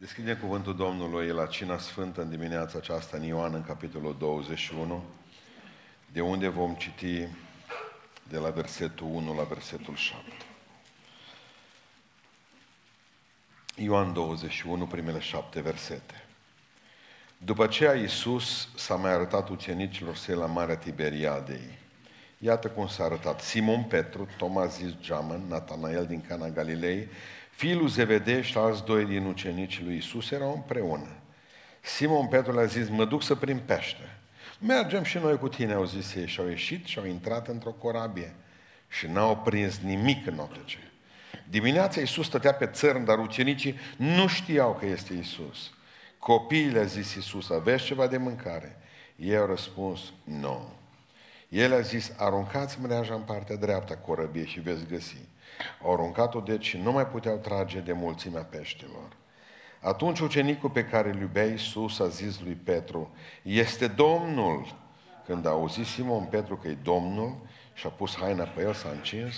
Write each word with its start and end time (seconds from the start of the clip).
Deschide 0.00 0.36
cuvântul 0.36 0.76
Domnului 0.76 1.28
la 1.28 1.46
Cina 1.46 1.78
Sfântă 1.78 2.22
în 2.22 2.30
dimineața 2.30 2.78
aceasta 2.78 3.16
în 3.16 3.22
Ioan, 3.22 3.54
în 3.54 3.62
capitolul 3.62 4.16
21, 4.18 5.04
de 6.12 6.20
unde 6.20 6.48
vom 6.48 6.74
citi 6.74 7.28
de 8.28 8.38
la 8.38 8.50
versetul 8.50 9.06
1 9.06 9.34
la 9.34 9.42
versetul 9.42 9.94
7. 9.94 10.22
Ioan 13.74 14.12
21, 14.12 14.86
primele 14.86 15.20
șapte 15.20 15.60
versete. 15.60 16.24
După 17.38 17.62
aceea 17.62 17.94
Iisus 17.94 18.68
s-a 18.76 18.94
mai 18.94 19.12
arătat 19.12 19.48
ucenicilor 19.48 20.16
săi 20.16 20.34
la 20.34 20.46
Marea 20.46 20.76
Tiberiadei. 20.76 21.78
Iată 22.38 22.68
cum 22.68 22.88
s-a 22.88 23.04
arătat. 23.04 23.40
Simon 23.40 23.82
Petru, 23.82 24.28
Toma 24.36 24.66
zis 24.66 24.90
Geamăn, 25.00 25.42
Natanael 25.48 26.06
din 26.06 26.24
Cana 26.28 26.48
Galilei, 26.48 27.08
fiul 27.50 27.88
Zevedeș 27.88 28.46
și 28.46 28.58
alți 28.58 28.84
doi 28.84 29.04
din 29.04 29.24
ucenicii 29.24 29.84
lui 29.84 29.94
Iisus 29.94 30.30
erau 30.30 30.52
împreună. 30.54 31.16
Simon 31.80 32.26
Petru 32.26 32.54
le-a 32.54 32.64
zis, 32.64 32.88
mă 32.88 33.04
duc 33.04 33.22
să 33.22 33.34
prin 33.34 33.60
pește. 33.66 34.18
Mergem 34.58 35.02
și 35.02 35.18
noi 35.18 35.38
cu 35.38 35.48
tine, 35.48 35.72
au 35.72 35.84
zis 35.84 36.14
ei, 36.14 36.26
și 36.26 36.40
au 36.40 36.48
ieșit 36.48 36.86
și 36.86 36.98
au 36.98 37.06
intrat 37.06 37.48
într-o 37.48 37.70
corabie 37.70 38.34
și 38.88 39.06
n-au 39.06 39.36
prins 39.36 39.78
nimic 39.78 40.26
în 40.26 40.34
noaptea 40.34 40.62
ce. 40.64 40.78
Dimineața 41.48 42.00
Iisus 42.00 42.26
stătea 42.26 42.54
pe 42.54 42.66
țărm, 42.66 43.04
dar 43.04 43.18
ucenicii 43.18 43.78
nu 43.96 44.26
știau 44.26 44.74
că 44.74 44.86
este 44.86 45.14
Iisus. 45.14 45.70
Copiii 46.18 46.70
le-a 46.70 46.84
zis 46.84 47.14
Iisus, 47.14 47.50
aveți 47.50 47.84
ceva 47.84 48.06
de 48.06 48.16
mâncare? 48.16 48.76
Ei 49.16 49.36
au 49.36 49.46
răspuns, 49.46 50.00
nu. 50.24 50.72
El 51.48 51.72
a 51.72 51.80
zis, 51.80 52.12
aruncați 52.16 52.80
mreaja 52.80 53.14
în 53.14 53.20
partea 53.20 53.56
dreaptă 53.56 53.92
a 53.92 53.96
corăbiei 53.96 54.46
și 54.46 54.60
veți 54.60 54.86
găsi. 54.86 55.28
Au 55.82 55.92
aruncat-o 55.92 56.40
deci 56.40 56.66
și 56.66 56.78
nu 56.78 56.92
mai 56.92 57.06
puteau 57.06 57.36
trage 57.36 57.78
de 57.78 57.92
mulțimea 57.92 58.42
peștilor. 58.42 59.08
Atunci 59.80 60.20
ucenicul 60.20 60.70
pe 60.70 60.84
care 60.84 61.08
îl 61.08 61.20
iubea 61.20 61.44
Iisus 61.44 61.98
a 61.98 62.08
zis 62.08 62.40
lui 62.40 62.54
Petru, 62.54 63.14
este 63.42 63.86
Domnul. 63.86 64.74
Când 65.26 65.46
a 65.46 65.50
auzit 65.50 65.86
Simon 65.86 66.24
Petru 66.24 66.56
că 66.56 66.68
e 66.68 66.76
Domnul 66.82 67.36
și 67.74 67.86
a 67.86 67.88
pus 67.88 68.16
haina 68.16 68.44
pe 68.44 68.60
el, 68.62 68.72
s-a 68.72 68.88
încins, 68.88 69.34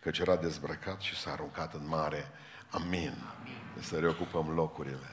căci 0.00 0.18
era 0.18 0.36
dezbrăcat 0.36 1.00
și 1.00 1.16
s-a 1.16 1.30
aruncat 1.30 1.74
în 1.74 1.88
mare. 1.88 2.28
Amin. 2.70 3.14
Să 3.80 3.98
reocupăm 3.98 4.52
locurile. 4.54 5.10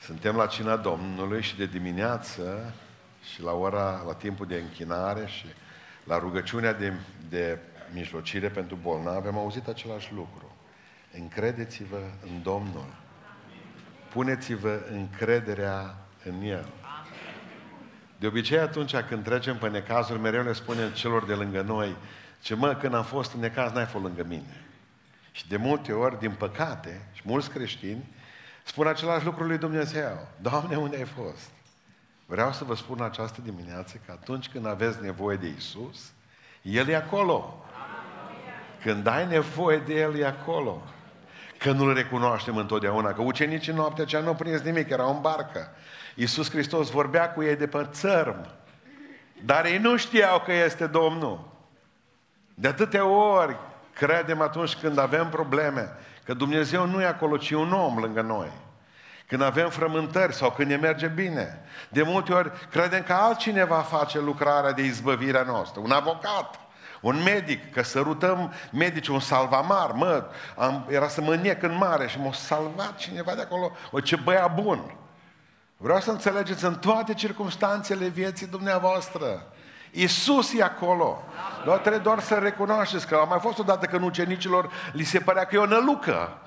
Suntem 0.00 0.36
la 0.36 0.46
cina 0.46 0.76
Domnului 0.76 1.42
și 1.42 1.56
de 1.56 1.66
dimineață 1.66 2.74
și 3.32 3.42
la 3.42 3.52
ora, 3.52 4.02
la 4.06 4.14
timpul 4.14 4.46
de 4.46 4.56
închinare 4.56 5.26
și 5.26 5.46
la 6.04 6.18
rugăciunea 6.18 6.72
de, 6.72 6.92
de 7.28 7.58
mijlocire 7.94 8.48
pentru 8.48 8.78
bolnavi, 8.82 9.26
am 9.26 9.38
auzit 9.38 9.66
același 9.68 10.12
lucru. 10.12 10.56
Încredeți-vă 11.12 12.00
în 12.22 12.42
Domnul. 12.42 12.86
Puneți-vă 14.12 14.80
încrederea 14.90 15.96
în 16.24 16.42
El. 16.42 16.72
De 18.18 18.26
obicei 18.26 18.58
atunci 18.58 18.96
când 18.96 19.24
trecem 19.24 19.56
pe 19.56 19.68
necazuri, 19.68 20.20
mereu 20.20 20.42
ne 20.42 20.52
spunem 20.52 20.90
celor 20.90 21.24
de 21.24 21.34
lângă 21.34 21.62
noi, 21.62 21.96
ce 22.40 22.54
mă, 22.54 22.74
când 22.74 22.94
am 22.94 23.04
fost 23.04 23.32
în 23.32 23.40
necaz, 23.40 23.72
n-ai 23.72 23.86
fost 23.86 24.04
lângă 24.04 24.24
mine. 24.24 24.64
Și 25.32 25.48
de 25.48 25.56
multe 25.56 25.92
ori, 25.92 26.18
din 26.18 26.30
păcate, 26.30 27.08
și 27.12 27.22
mulți 27.24 27.50
creștini, 27.50 28.08
spun 28.64 28.86
același 28.86 29.24
lucru 29.24 29.44
lui 29.44 29.58
Dumnezeu. 29.58 30.28
Doamne, 30.40 30.76
unde 30.76 30.96
ai 30.96 31.04
fost? 31.04 31.50
Vreau 32.26 32.52
să 32.52 32.64
vă 32.64 32.74
spun 32.74 33.02
această 33.02 33.40
dimineață 33.40 34.00
că 34.06 34.12
atunci 34.12 34.48
când 34.48 34.66
aveți 34.66 35.02
nevoie 35.02 35.36
de 35.36 35.46
Isus, 35.46 36.12
El 36.62 36.88
e 36.88 36.96
acolo. 36.96 37.63
Când 38.84 39.06
ai 39.06 39.26
nevoie 39.26 39.78
de 39.78 39.94
El, 39.94 40.16
e 40.16 40.26
acolo. 40.26 40.82
Că 41.58 41.72
nu-L 41.72 41.94
recunoaștem 41.94 42.56
întotdeauna, 42.56 43.12
că 43.12 43.22
ucenicii 43.22 43.72
noaptea 43.72 44.04
aceea 44.04 44.22
nu 44.22 44.28
au 44.28 44.34
prins 44.34 44.60
nimic, 44.60 44.90
erau 44.90 45.14
în 45.14 45.20
barcă. 45.20 45.68
Iisus 46.14 46.50
Hristos 46.50 46.90
vorbea 46.90 47.32
cu 47.32 47.42
ei 47.42 47.56
de 47.56 47.66
pe 47.66 47.88
țărm, 47.90 48.46
dar 49.44 49.64
ei 49.64 49.78
nu 49.78 49.96
știau 49.96 50.40
că 50.40 50.52
este 50.52 50.86
Domnul. 50.86 51.48
De 52.54 52.68
atâtea 52.68 53.06
ori 53.06 53.56
credem 53.94 54.40
atunci 54.40 54.74
când 54.74 54.98
avem 54.98 55.28
probleme 55.28 55.96
că 56.24 56.34
Dumnezeu 56.34 56.86
nu 56.86 57.00
e 57.00 57.06
acolo, 57.06 57.36
ci 57.36 57.50
un 57.50 57.72
om 57.72 57.98
lângă 57.98 58.20
noi. 58.20 58.50
Când 59.26 59.42
avem 59.42 59.70
frământări 59.70 60.34
sau 60.34 60.50
când 60.50 60.68
ne 60.68 60.76
merge 60.76 61.06
bine. 61.06 61.60
De 61.88 62.02
multe 62.02 62.32
ori 62.32 62.50
credem 62.70 63.02
că 63.02 63.12
altcineva 63.12 63.78
face 63.78 64.20
lucrarea 64.20 64.72
de 64.72 64.82
izbăvire 64.82 65.38
a 65.38 65.42
noastră. 65.42 65.80
Un 65.80 65.90
avocat, 65.90 66.63
un 67.04 67.22
medic, 67.22 67.72
că 67.72 67.82
sărutăm 67.82 68.52
medici, 68.72 69.08
un 69.08 69.20
salvamar, 69.20 69.90
mă, 69.90 70.24
am, 70.56 70.86
era 70.90 71.08
să 71.08 71.20
mă 71.20 71.34
nec 71.34 71.62
în 71.62 71.76
mare 71.76 72.06
și 72.08 72.20
m-a 72.20 72.32
salvat 72.32 72.96
cineva 72.96 73.34
de 73.34 73.40
acolo, 73.40 73.72
o 73.90 74.00
ce 74.00 74.16
băia 74.16 74.46
bun. 74.46 74.96
Vreau 75.76 76.00
să 76.00 76.10
înțelegeți 76.10 76.64
în 76.64 76.74
toate 76.74 77.14
circunstanțele 77.14 78.06
vieții 78.06 78.46
dumneavoastră. 78.46 79.46
Iisus 79.90 80.58
e 80.58 80.62
acolo. 80.62 81.22
Doar 81.64 81.78
trebuie 81.78 82.00
doar 82.00 82.20
să 82.20 82.34
recunoașteți 82.34 83.06
că 83.06 83.14
a 83.14 83.24
mai 83.24 83.38
fost 83.40 83.58
odată 83.58 83.86
că 83.86 83.96
în 83.96 84.02
ucenicilor 84.02 84.70
li 84.92 85.04
se 85.04 85.18
părea 85.18 85.44
că 85.44 85.54
e 85.54 85.58
o 85.58 85.66
nălucă. 85.66 86.38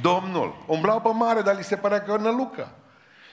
Domnul. 0.00 0.64
Umblau 0.66 1.00
pe 1.00 1.08
mare, 1.08 1.40
dar 1.40 1.56
li 1.56 1.64
se 1.64 1.76
părea 1.76 2.02
că 2.02 2.10
e 2.10 2.14
o 2.14 2.20
nălucă. 2.20 2.68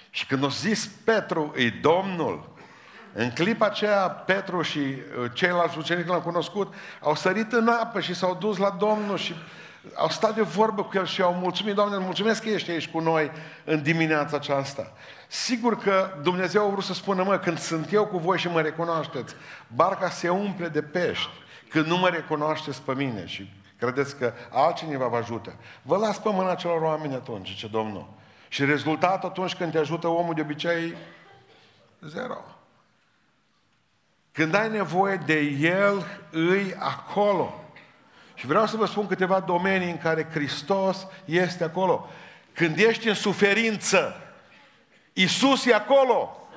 Și 0.10 0.26
când 0.26 0.44
a 0.44 0.48
zis 0.48 0.90
Petru, 1.04 1.54
e 1.56 1.70
Domnul, 1.70 2.50
în 3.20 3.32
clipa 3.32 3.66
aceea, 3.66 4.10
Petru 4.10 4.62
și 4.62 4.80
uh, 4.80 5.32
ceilalți 5.34 5.78
ucenici 5.78 6.08
l-au 6.08 6.22
cunoscut, 6.22 6.74
au 7.02 7.16
sărit 7.16 7.52
în 7.52 7.68
apă 7.68 8.00
și 8.00 8.16
s-au 8.16 8.36
dus 8.36 8.58
la 8.58 8.70
Domnul 8.70 9.18
și 9.18 9.36
au 9.96 10.10
stat 10.10 10.36
de 10.36 10.42
vorbă 10.42 10.84
cu 10.84 10.92
el 10.94 11.06
și 11.06 11.22
au 11.22 11.34
mulțumit, 11.34 11.76
Doamne, 11.76 11.98
mulțumesc 11.98 12.44
că 12.44 12.50
ești 12.50 12.72
aici 12.72 12.88
cu 12.88 13.00
noi 13.00 13.32
în 13.64 13.82
dimineața 13.82 14.36
aceasta. 14.36 14.92
Sigur 15.28 15.78
că 15.78 16.18
Dumnezeu 16.22 16.66
a 16.66 16.70
vrut 16.70 16.84
să 16.84 16.94
spună, 16.94 17.24
mă, 17.24 17.38
când 17.38 17.58
sunt 17.58 17.94
eu 17.94 18.06
cu 18.06 18.18
voi 18.18 18.38
și 18.38 18.48
mă 18.48 18.62
recunoașteți, 18.62 19.36
barca 19.68 20.10
se 20.10 20.30
umple 20.30 20.68
de 20.68 20.82
pești, 20.82 21.30
când 21.70 21.86
nu 21.86 21.98
mă 21.98 22.10
recunoașteți 22.10 22.82
pe 22.82 22.94
mine 22.94 23.26
și 23.26 23.54
credeți 23.80 24.18
că 24.18 24.34
altcineva 24.52 25.08
vă 25.08 25.18
ajută. 25.18 25.56
Vă 25.82 25.98
las 25.98 26.20
pe 26.20 26.30
mâna 26.32 26.56
celor 26.56 26.82
oameni 26.82 27.14
atunci, 27.14 27.56
ce 27.56 27.68
Domnul. 27.68 28.10
Și 28.48 28.66
rezultatul 28.66 29.30
atunci 29.30 29.56
când 29.56 29.72
te 29.72 29.78
ajută 29.78 30.08
omul 30.08 30.34
de 30.34 30.42
obicei, 30.42 30.96
zero. 32.02 32.59
Când 34.40 34.56
ai 34.56 34.70
nevoie 34.70 35.16
de 35.26 35.40
El, 35.60 36.06
îi 36.32 36.76
acolo. 36.78 37.54
Și 38.34 38.46
vreau 38.46 38.66
să 38.66 38.78
vă 38.78 38.86
spun 38.86 39.08
câteva 39.08 39.40
domenii 39.40 39.90
în 39.90 39.98
care 39.98 40.28
Hristos 40.32 41.08
este 41.26 41.64
acolo. 41.64 42.10
Când 42.54 42.78
ești 42.78 43.08
în 43.08 43.14
suferință, 43.14 44.16
Isus 45.14 45.66
e 45.66 45.74
acolo. 45.74 46.48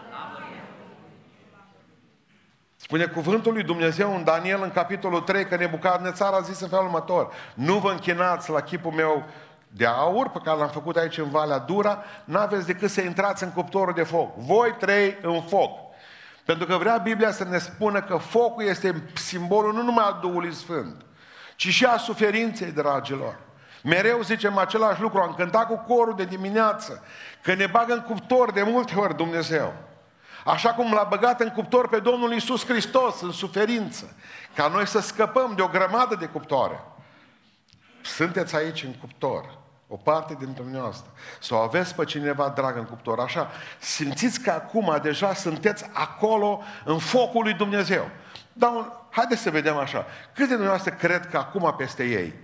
Spune 2.76 3.04
cuvântul 3.04 3.52
lui 3.52 3.62
Dumnezeu 3.62 4.14
în 4.14 4.24
Daniel 4.24 4.62
în 4.62 4.70
capitolul 4.70 5.20
3 5.20 5.46
că 5.46 5.56
Nebucadnețar 5.56 6.32
a 6.32 6.40
zis 6.40 6.60
în 6.60 6.68
felul 6.68 6.84
următor 6.84 7.32
Nu 7.54 7.78
vă 7.78 7.90
închinați 7.90 8.50
la 8.50 8.60
chipul 8.60 8.92
meu 8.92 9.24
de 9.68 9.86
aur 9.86 10.28
pe 10.28 10.40
care 10.44 10.58
l-am 10.58 10.68
făcut 10.68 10.96
aici 10.96 11.18
în 11.18 11.30
Valea 11.30 11.58
Dura 11.58 12.04
N-aveți 12.24 12.66
decât 12.66 12.90
să 12.90 13.00
intrați 13.00 13.42
în 13.42 13.52
cuptorul 13.52 13.94
de 13.94 14.02
foc 14.02 14.36
Voi 14.36 14.74
trei 14.78 15.18
în 15.22 15.42
foc 15.42 15.81
Pentru 16.44 16.66
că 16.66 16.76
vrea 16.76 16.96
Biblia 16.96 17.32
să 17.32 17.44
ne 17.44 17.58
spună 17.58 18.02
că 18.02 18.16
focul 18.16 18.64
este 18.64 19.02
simbolul 19.14 19.72
nu 19.72 19.82
numai 19.82 20.04
al 20.04 20.18
Duhului 20.20 20.54
Sfânt 20.54 21.04
Ci 21.56 21.68
și 21.68 21.84
a 21.84 21.96
suferinței, 21.96 22.72
dragilor 22.72 23.38
Mereu 23.82 24.22
zicem 24.22 24.58
același 24.58 25.00
lucru, 25.00 25.20
am 25.20 25.34
cântat 25.34 25.66
cu 25.66 25.94
corul 25.94 26.16
de 26.16 26.24
dimineață, 26.24 27.04
că 27.42 27.54
ne 27.54 27.66
bagă 27.66 27.92
în 27.92 28.00
cuptor 28.00 28.52
de 28.52 28.62
multe 28.62 28.94
ori 28.94 29.16
Dumnezeu. 29.16 29.74
Așa 30.44 30.74
cum 30.74 30.92
l-a 30.92 31.06
băgat 31.10 31.40
în 31.40 31.48
cuptor 31.48 31.88
pe 31.88 31.98
Domnul 31.98 32.32
Isus 32.32 32.66
Hristos 32.66 33.20
în 33.20 33.32
suferință, 33.32 34.16
ca 34.54 34.68
noi 34.68 34.86
să 34.86 35.00
scăpăm 35.00 35.52
de 35.56 35.62
o 35.62 35.66
grămadă 35.66 36.14
de 36.14 36.26
cuptoare. 36.26 36.80
Sunteți 38.00 38.56
aici 38.56 38.82
în 38.82 38.94
cuptor, 38.94 39.58
o 39.92 39.96
parte 39.96 40.36
dintre 40.38 40.64
noastră, 40.66 41.10
sau 41.40 41.62
aveți 41.62 41.94
pe 41.94 42.04
cineva 42.04 42.48
drag 42.48 42.76
în 42.76 42.84
cuptor, 42.84 43.20
așa, 43.20 43.50
simțiți 43.78 44.40
că 44.40 44.50
acum 44.50 44.98
deja 45.02 45.34
sunteți 45.34 45.84
acolo 45.92 46.62
în 46.84 46.98
focul 46.98 47.42
lui 47.42 47.54
Dumnezeu. 47.54 48.10
Dar 48.52 48.70
haideți 49.10 49.42
să 49.42 49.50
vedem 49.50 49.76
așa, 49.76 50.06
câte 50.26 50.46
de 50.46 50.54
dumneavoastră 50.54 50.92
cred 50.92 51.28
că 51.28 51.36
acum 51.36 51.74
peste 51.76 52.04
ei 52.04 52.34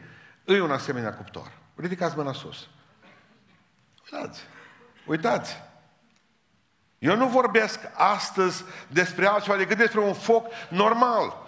îi 0.44 0.60
un 0.60 0.70
asemenea 0.70 1.14
cuptor? 1.14 1.52
Ridicați 1.76 2.16
mâna 2.16 2.32
sus. 2.32 2.68
Uitați, 4.12 4.40
uitați. 5.06 5.62
Eu 6.98 7.16
nu 7.16 7.26
vorbesc 7.26 7.80
astăzi 7.94 8.64
despre 8.88 9.26
altceva 9.26 9.56
decât 9.56 9.76
despre 9.76 10.00
un 10.00 10.14
foc 10.14 10.46
normal. 10.68 11.46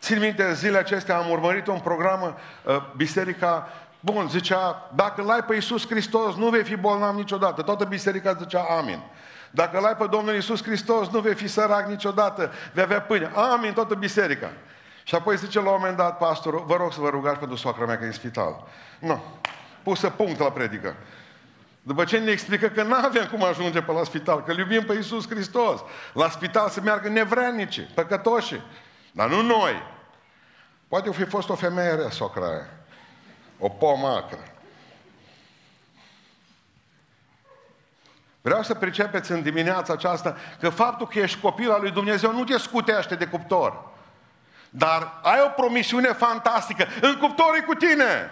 Țin 0.00 0.18
minte, 0.18 0.42
în 0.44 0.54
zilele 0.54 0.78
acestea 0.78 1.16
am 1.16 1.30
urmărit 1.30 1.66
un 1.66 1.80
program, 1.80 2.22
uh, 2.64 2.92
biserica, 2.96 3.68
bun, 4.12 4.28
zicea, 4.28 4.90
dacă 4.94 5.22
l-ai 5.22 5.44
pe 5.44 5.54
Iisus 5.54 5.86
Hristos, 5.86 6.34
nu 6.34 6.48
vei 6.48 6.64
fi 6.64 6.76
bolnav 6.76 7.14
niciodată. 7.14 7.62
Toată 7.62 7.84
biserica 7.84 8.32
zicea 8.32 8.60
amin. 8.78 9.02
Dacă 9.50 9.78
l-ai 9.78 9.96
pe 9.96 10.06
Domnul 10.10 10.34
Iisus 10.34 10.62
Hristos, 10.62 11.08
nu 11.08 11.20
vei 11.20 11.34
fi 11.34 11.48
sărac 11.48 11.86
niciodată, 11.86 12.52
vei 12.72 12.82
avea 12.82 13.00
pâine. 13.00 13.30
Amin, 13.34 13.72
toată 13.72 13.94
biserica. 13.94 14.50
Și 15.04 15.14
apoi 15.14 15.36
zice 15.36 15.60
la 15.60 15.70
un 15.70 15.76
moment 15.78 15.96
dat 15.96 16.18
pastorul, 16.18 16.64
vă 16.66 16.76
rog 16.76 16.92
să 16.92 17.00
vă 17.00 17.08
rugați 17.08 17.38
pentru 17.38 17.56
soacra 17.56 17.84
mea 17.84 17.98
că 17.98 18.04
e 18.04 18.06
în 18.06 18.12
spital. 18.12 18.66
Nu, 18.98 19.22
pusă 19.82 20.10
punct 20.10 20.40
la 20.40 20.50
predică. 20.50 20.96
După 21.82 22.04
ce 22.04 22.18
ne 22.18 22.30
explică 22.30 22.66
că 22.66 22.82
nu 22.82 22.94
avem 22.94 23.26
cum 23.26 23.44
ajunge 23.44 23.82
pe 23.82 23.92
la 23.92 24.04
spital, 24.04 24.42
că 24.42 24.50
îl 24.50 24.58
iubim 24.58 24.82
pe 24.82 24.92
Iisus 24.92 25.28
Hristos. 25.28 25.80
La 26.12 26.28
spital 26.28 26.68
să 26.68 26.80
meargă 26.80 27.08
nevrenici, 27.08 27.88
păcătoși. 27.94 28.60
Dar 29.12 29.28
nu 29.28 29.42
noi. 29.42 29.82
Poate 30.88 31.10
fi 31.10 31.24
fost 31.24 31.48
o 31.48 31.54
femeie 31.54 31.94
rea, 31.94 32.10
socra 32.10 32.46
aia. 32.46 32.75
O 33.58 33.68
pomă 33.68 34.08
acră. 34.08 34.38
Vreau 38.40 38.62
să 38.62 38.74
pricepeți 38.74 39.30
în 39.30 39.42
dimineața 39.42 39.92
aceasta 39.92 40.36
că 40.60 40.68
faptul 40.68 41.06
că 41.06 41.18
ești 41.18 41.40
copil 41.40 41.70
al 41.70 41.80
lui 41.80 41.90
Dumnezeu 41.90 42.32
nu 42.32 42.44
te 42.44 42.58
scutește 42.58 43.14
de 43.14 43.26
cuptor. 43.26 43.84
Dar 44.70 45.20
ai 45.22 45.40
o 45.44 45.48
promisiune 45.48 46.12
fantastică. 46.12 46.86
În 47.00 47.16
cuptor 47.16 47.54
e 47.56 47.60
cu 47.60 47.74
tine. 47.74 48.30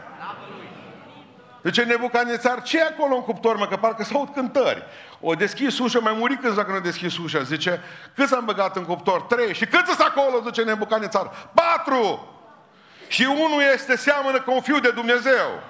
Zice 1.62 1.82
Nebucanețar, 1.82 2.62
ce 2.62 2.78
e 2.78 2.82
acolo 2.82 3.14
în 3.14 3.22
cuptor, 3.22 3.56
mă, 3.56 3.66
că 3.66 3.76
parcă 3.76 4.04
s-aud 4.04 4.28
cântări. 4.34 4.82
O 5.20 5.34
deschis 5.34 5.78
ușa, 5.78 5.98
mai 5.98 6.14
murit 6.18 6.40
câți 6.40 6.56
dacă 6.56 6.72
nu 6.72 6.80
deschis 6.80 7.18
ușa. 7.18 7.42
Zice, 7.42 7.82
cât 8.14 8.28
s-am 8.28 8.44
băgat 8.44 8.76
în 8.76 8.84
cuptor? 8.84 9.20
Trei. 9.20 9.54
Și 9.54 9.66
câți 9.66 9.86
sunt 9.86 10.00
acolo, 10.00 10.42
zice 10.44 10.62
Nebucanețar? 10.62 11.50
Patru! 11.54 12.33
Și 13.08 13.22
unul 13.22 13.62
este, 13.74 13.96
seamănă 13.96 14.40
cu 14.40 14.52
un 14.52 14.60
fiu 14.60 14.80
de 14.80 14.90
Dumnezeu. 14.90 15.62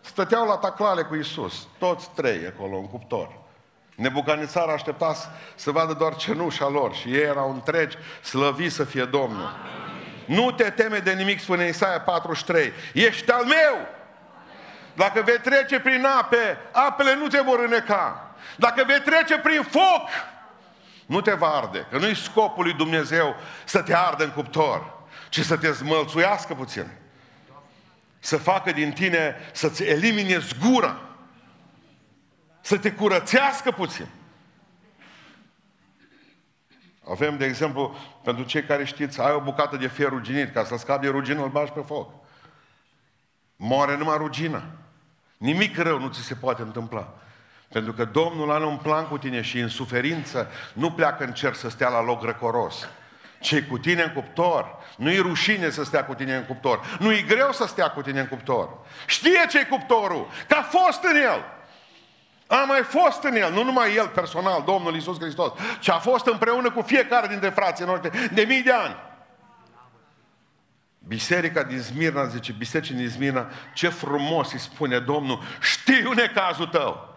Stăteau 0.00 0.46
la 0.46 0.56
taclale 0.56 1.02
cu 1.02 1.14
Isus, 1.14 1.66
toți 1.78 2.10
trei 2.14 2.46
acolo 2.46 2.76
în 2.76 2.88
cuptor. 2.88 3.40
Nebucanițar 3.94 4.68
aștepta 4.68 5.14
să 5.54 5.70
vadă 5.70 5.92
doar 5.92 6.16
cenușa 6.16 6.68
lor 6.68 6.94
și 6.94 7.14
ei 7.14 7.22
erau 7.22 7.50
întregi, 7.50 7.96
slăvi 8.22 8.68
să 8.68 8.84
fie 8.84 9.04
Domnul. 9.04 9.44
Amin. 9.46 9.82
Nu 10.24 10.50
te 10.50 10.70
teme 10.70 10.98
de 10.98 11.12
nimic, 11.12 11.40
spune 11.40 11.68
Isaia 11.68 12.00
43. 12.00 12.72
Ești 12.92 13.30
al 13.30 13.44
meu! 13.44 13.86
Dacă 14.94 15.22
vei 15.22 15.38
trece 15.38 15.80
prin 15.80 16.04
ape, 16.04 16.58
apele 16.72 17.14
nu 17.14 17.26
te 17.26 17.40
vor 17.40 17.64
îneca. 17.66 18.34
Dacă 18.56 18.84
vei 18.86 19.00
trece 19.00 19.38
prin 19.38 19.62
foc, 19.62 20.08
nu 21.06 21.20
te 21.20 21.32
va 21.32 21.48
arde. 21.48 21.86
Că 21.90 21.98
nu-i 21.98 22.16
scopul 22.16 22.64
lui 22.64 22.72
Dumnezeu 22.72 23.36
să 23.64 23.82
te 23.82 23.94
ardă 23.94 24.24
în 24.24 24.30
cuptor, 24.30 24.91
ci 25.32 25.40
să 25.40 25.56
te 25.56 25.72
zmălțuiască 25.72 26.54
puțin 26.54 26.86
să 28.24 28.36
facă 28.36 28.72
din 28.72 28.92
tine, 28.92 29.36
să-ți 29.52 29.82
elimine 29.82 30.38
zgura, 30.38 31.00
să 32.60 32.78
te 32.78 32.92
curățească 32.92 33.70
puțin. 33.70 34.06
Avem, 37.10 37.36
de 37.36 37.44
exemplu, 37.44 37.96
pentru 38.24 38.44
cei 38.44 38.62
care 38.62 38.84
știți, 38.84 39.20
ai 39.20 39.32
o 39.32 39.40
bucată 39.40 39.76
de 39.76 39.88
fier 39.88 40.08
ruginit, 40.08 40.52
ca 40.52 40.64
să 40.64 40.76
scapi 40.76 41.04
de 41.04 41.10
rugină, 41.10 41.42
îl 41.42 41.48
bagi 41.48 41.72
pe 41.72 41.80
foc. 41.80 42.10
Moare 43.56 43.96
numai 43.96 44.16
rugina. 44.16 44.62
Nimic 45.36 45.78
rău 45.78 45.98
nu 45.98 46.08
ți 46.08 46.20
se 46.20 46.34
poate 46.34 46.62
întâmpla. 46.62 47.14
Pentru 47.68 47.92
că 47.92 48.04
Domnul 48.04 48.50
are 48.50 48.64
un 48.64 48.76
plan 48.76 49.06
cu 49.06 49.18
tine 49.18 49.40
și 49.40 49.58
în 49.58 49.68
suferință 49.68 50.50
nu 50.72 50.92
pleacă 50.92 51.24
în 51.24 51.32
cer 51.32 51.54
să 51.54 51.68
stea 51.68 51.88
la 51.88 52.02
loc 52.02 52.22
răcoros 52.22 52.88
ce 53.42 53.62
cu 53.62 53.78
tine 53.78 54.02
în 54.02 54.12
cuptor. 54.12 54.76
Nu-i 54.96 55.18
rușine 55.18 55.70
să 55.70 55.84
stea 55.84 56.04
cu 56.04 56.14
tine 56.14 56.36
în 56.36 56.44
cuptor. 56.44 56.96
Nu-i 56.98 57.24
greu 57.24 57.52
să 57.52 57.66
stea 57.66 57.90
cu 57.90 58.02
tine 58.02 58.20
în 58.20 58.26
cuptor. 58.26 58.68
Știe 59.06 59.46
ce-i 59.50 59.66
cuptorul, 59.66 60.28
că 60.48 60.54
a 60.54 60.62
fost 60.62 61.02
în 61.02 61.16
el. 61.16 61.44
A 62.46 62.64
mai 62.66 62.82
fost 62.82 63.22
în 63.22 63.36
el, 63.36 63.52
nu 63.52 63.64
numai 63.64 63.94
el 63.94 64.08
personal, 64.08 64.62
Domnul 64.66 64.96
Isus 64.96 65.20
Hristos, 65.20 65.52
ci 65.80 65.88
a 65.88 65.98
fost 65.98 66.26
împreună 66.26 66.70
cu 66.70 66.82
fiecare 66.82 67.26
dintre 67.26 67.48
frații 67.48 67.84
noștri 67.84 68.28
de 68.32 68.42
mii 68.42 68.62
de 68.62 68.72
ani. 68.72 68.96
Biserica 70.98 71.62
din 71.62 71.80
Smirna, 71.80 72.26
zice, 72.26 72.52
biserica 72.52 72.94
din 72.94 73.10
Smirna, 73.10 73.50
ce 73.74 73.88
frumos 73.88 74.52
îi 74.52 74.58
spune 74.58 74.98
Domnul, 74.98 75.42
știu 75.60 76.12
necazul 76.12 76.66
tău. 76.66 77.11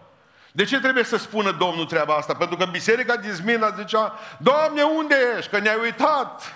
De 0.56 0.64
ce 0.64 0.80
trebuie 0.80 1.04
să 1.04 1.16
spună 1.16 1.50
Domnul 1.50 1.84
treaba 1.84 2.14
asta? 2.14 2.34
Pentru 2.34 2.56
că 2.56 2.64
biserica 2.64 3.16
din 3.16 3.34
Smina 3.34 3.70
zicea, 3.70 4.18
Doamne, 4.38 4.82
unde 4.82 5.14
ești? 5.38 5.50
Că 5.50 5.58
ne-ai 5.58 5.78
uitat. 5.82 6.54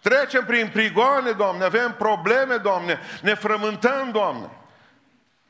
Trecem 0.00 0.44
prin 0.44 0.70
prigoane, 0.72 1.30
Doamne, 1.30 1.64
avem 1.64 1.94
probleme, 1.98 2.56
Doamne, 2.56 3.00
ne 3.22 3.34
frământăm, 3.34 4.10
Doamne. 4.12 4.50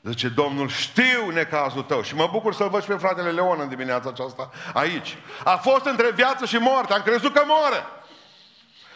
Zice, 0.02 0.28
Domnul, 0.28 0.68
știu 0.68 1.30
necazul 1.30 1.82
tău 1.82 2.02
și 2.02 2.14
mă 2.14 2.28
bucur 2.32 2.54
să-l 2.54 2.68
văd 2.68 2.82
și 2.82 2.88
pe 2.88 2.94
fratele 2.94 3.30
Leon 3.30 3.60
în 3.60 3.68
dimineața 3.68 4.08
aceasta 4.08 4.50
aici. 4.74 5.16
A 5.44 5.56
fost 5.56 5.84
între 5.84 6.10
viață 6.10 6.44
și 6.44 6.56
moarte, 6.56 6.92
am 6.92 7.02
crezut 7.02 7.34
că 7.34 7.42
moare. 7.46 7.86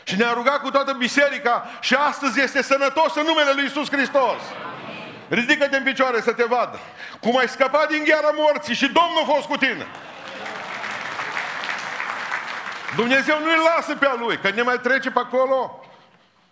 Și 0.05 0.17
ne-a 0.17 0.33
rugat 0.33 0.61
cu 0.61 0.71
toată 0.71 0.93
biserica 0.93 1.69
și 1.81 1.95
astăzi 1.95 2.41
este 2.41 2.63
sănătos 2.63 3.15
în 3.15 3.25
numele 3.25 3.53
Lui 3.55 3.65
Isus 3.65 3.91
Hristos. 3.91 4.41
Ridică-te 5.29 5.77
în 5.77 5.83
picioare 5.83 6.21
să 6.21 6.33
te 6.33 6.45
vadă. 6.45 6.79
Cum 7.21 7.37
ai 7.37 7.49
scăpat 7.49 7.89
din 7.89 8.05
gheara 8.05 8.31
morții 8.37 8.75
și 8.75 8.87
Domnul 8.87 9.23
a 9.23 9.33
fost 9.33 9.47
cu 9.47 9.57
tine. 9.57 9.87
Dumnezeu 12.97 13.39
nu-i 13.39 13.69
lasă 13.75 13.95
pe 13.95 14.07
a 14.07 14.15
Lui, 14.15 14.39
că 14.39 14.51
ne 14.51 14.63
mai 14.63 14.79
trece 14.81 15.11
pe 15.11 15.19
acolo. 15.19 15.83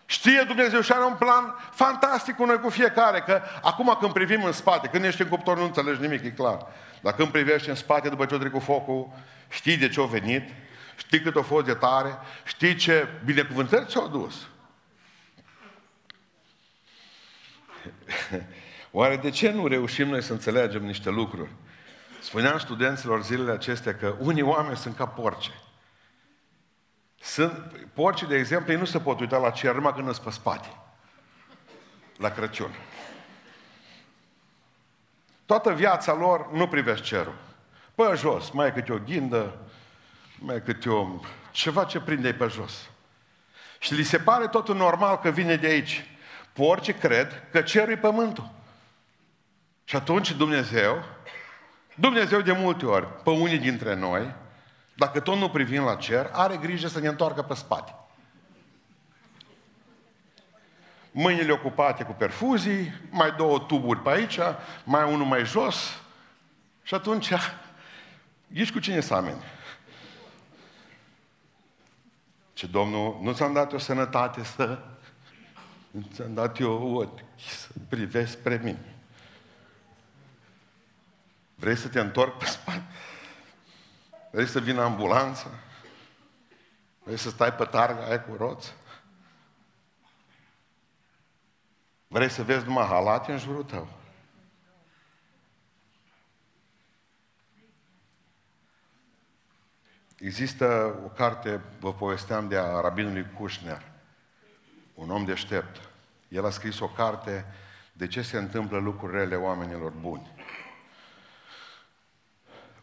Știe 0.07 0.45
Dumnezeu 0.47 0.81
și 0.81 0.93
are 0.93 1.05
un 1.05 1.15
plan 1.15 1.55
fantastic 1.71 2.37
cu 2.37 2.45
noi 2.45 2.61
cu 2.61 2.69
fiecare, 2.69 3.21
că 3.21 3.43
acum 3.63 3.97
când 4.01 4.13
privim 4.13 4.45
în 4.45 4.53
spate, 4.53 4.89
când 4.89 5.05
ești 5.05 5.23
în 5.23 5.29
cuptor 5.29 5.57
nu 5.57 5.65
înțelegi 5.65 6.01
nimic, 6.01 6.25
e 6.25 6.31
clar. 6.31 6.67
Dar 7.01 7.15
când 7.15 7.29
privești 7.29 7.69
în 7.69 7.75
spate 7.75 8.09
după 8.09 8.27
ce 8.27 8.35
o 8.35 8.39
trecut 8.39 8.63
focul, 8.63 9.09
știi 9.49 9.77
de 9.77 9.89
ce 9.89 10.01
a 10.01 10.05
venit, 10.05 10.49
știi 10.97 11.21
cât 11.21 11.37
a 11.37 11.43
fost 11.43 11.67
de 11.67 11.75
tare, 11.75 12.19
știi 12.45 12.75
ce 12.75 13.09
binecuvântări 13.25 13.87
ți-au 13.87 14.09
dus. 14.09 14.35
Oare 18.91 19.17
de 19.17 19.31
ce 19.31 19.51
nu 19.51 19.67
reușim 19.67 20.09
noi 20.09 20.23
să 20.23 20.33
înțelegem 20.33 20.85
niște 20.85 21.11
lucruri? 21.11 21.51
Spuneam 22.21 22.59
studenților 22.59 23.23
zilele 23.23 23.51
acestea 23.51 23.95
că 23.95 24.15
unii 24.19 24.43
oameni 24.43 24.77
sunt 24.77 24.97
ca 24.97 25.07
porci. 25.07 25.51
Sunt, 27.21 27.87
porci, 27.95 28.23
de 28.23 28.37
exemplu, 28.37 28.73
ei 28.73 28.79
nu 28.79 28.85
se 28.85 29.01
pot 29.01 29.21
uita 29.21 29.37
la 29.37 29.51
cer 29.51 29.75
numai 29.75 29.95
când 29.95 30.09
îți 30.09 30.23
pe 30.23 30.31
spate. 30.31 30.69
La 32.17 32.31
Crăciun. 32.31 32.75
Toată 35.47 35.73
viața 35.73 36.15
lor 36.15 36.53
nu 36.53 36.69
privesc 36.69 37.03
cerul. 37.03 37.35
Pe 37.95 38.13
jos, 38.17 38.51
mai 38.51 38.67
e 38.67 38.71
câte 38.71 38.93
o 38.93 38.99
ghindă, 38.99 39.57
mai 40.39 40.57
e 40.57 40.61
câte 40.61 40.89
o... 40.89 41.07
ceva 41.51 41.85
ce 41.85 42.01
prinde 42.01 42.33
pe 42.33 42.47
jos. 42.47 42.91
Și 43.79 43.95
li 43.95 44.03
se 44.03 44.19
pare 44.19 44.47
totul 44.47 44.77
normal 44.77 45.19
că 45.19 45.31
vine 45.31 45.57
de 45.57 45.67
aici. 45.67 46.05
Porci 46.53 46.93
cred 46.93 47.49
că 47.53 47.63
cerul 47.63 47.93
e 47.93 47.97
pământul. 47.97 48.51
Și 49.89 49.97
atunci 49.97 50.33
Dumnezeu, 50.33 51.05
Dumnezeu 51.95 52.41
de 52.41 52.53
multe 52.53 52.87
ori, 52.87 53.23
pe 53.23 53.31
unii 53.31 53.59
dintre 53.59 53.95
noi, 53.95 54.35
dacă 54.97 55.21
tot 55.21 55.37
nu 55.37 55.49
privim 55.49 55.85
la 55.85 55.95
cer, 55.95 56.31
are 56.33 56.57
grijă 56.57 56.89
să 56.89 57.01
ne 57.01 57.09
întoarcă 57.09 57.43
pe 57.43 57.55
spate. 57.55 57.95
Mâinile 61.11 61.53
ocupate 61.53 62.05
cu 62.05 62.13
perfuzii, 62.13 62.93
mai 63.11 63.33
două 63.33 63.59
tuburi 63.59 64.01
pe 64.03 64.11
aici, 64.11 64.39
mai 64.85 65.13
unul 65.13 65.27
mai 65.27 65.45
jos. 65.45 66.01
Și 66.83 66.95
atunci, 66.95 67.33
ești 68.53 68.73
cu 68.73 68.79
cine 68.79 69.01
să 69.01 69.15
ameni? 69.15 69.43
Ce 72.53 72.67
Domnul, 72.67 73.19
nu 73.23 73.33
ți-am 73.33 73.53
dat 73.53 73.73
o 73.73 73.79
sănătate 73.79 74.45
să... 74.45 74.79
Ți-am 76.13 76.35
dat 76.35 76.59
eu 76.59 76.95
ochi 76.95 77.21
să 77.37 77.69
privesc 77.89 78.33
spre 78.33 78.61
mine. 78.63 78.96
Vrei 81.59 81.77
să 81.77 81.89
te 81.89 82.01
întorc 82.01 82.39
pe 82.39 82.45
spate? 82.45 82.85
Vrei 84.31 84.47
să 84.47 84.61
vină 84.61 84.83
ambulanța? 84.83 85.51
Vrei 87.03 87.17
să 87.17 87.31
stai 87.31 87.53
pe 87.53 87.65
targa 87.65 88.05
aia 88.05 88.23
cu 88.23 88.35
roți? 88.37 88.75
Vrei 92.09 92.31
să 92.31 92.43
vezi 92.43 92.65
numai 92.65 92.87
halate 92.87 93.33
în 93.33 93.39
jurul 93.39 93.65
tău? 93.65 93.89
Există 100.19 100.99
o 101.05 101.09
carte, 101.09 101.61
vă 101.81 101.95
povesteam 101.95 102.49
de 102.49 102.57
a 102.57 102.81
rabinului 102.81 103.27
Kushner, 103.35 103.83
un 104.95 105.11
om 105.11 105.25
deștept. 105.25 105.81
El 106.29 106.47
a 106.47 106.51
scris 106.51 106.81
o 106.81 106.89
carte 106.89 107.45
de 107.93 108.07
ce 108.07 108.23
se 108.23 108.39
întâmplă 108.39 108.79
lucruri 108.79 109.17
rele 109.17 109.37
oamenilor 109.37 109.91
buni. 109.91 110.36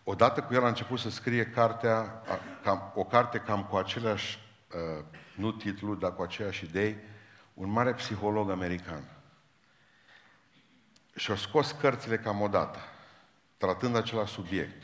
Odată 0.04 0.42
cu 0.42 0.54
el 0.54 0.64
a 0.64 0.68
început 0.68 1.00
să 1.00 1.10
scrie 1.10 1.46
cartea, 1.46 2.24
cam, 2.64 2.92
o 2.96 3.04
carte 3.04 3.38
cam 3.38 3.64
cu 3.64 3.76
aceleași, 3.76 4.40
uh, 4.74 5.04
nu 5.36 5.52
titlu, 5.52 5.96
dar 5.96 6.16
cu 6.16 6.22
aceeași 6.22 6.66
idei, 6.66 6.98
un 7.54 7.70
mare 7.70 7.94
psiholog 7.94 8.50
american. 8.50 9.04
Și 11.16 11.32
a 11.32 11.36
scos 11.36 11.72
cărțile 11.72 12.18
cam 12.18 12.42
odată, 12.42 12.80
tratând 13.58 13.96
același 13.96 14.34
subiect. 14.34 14.84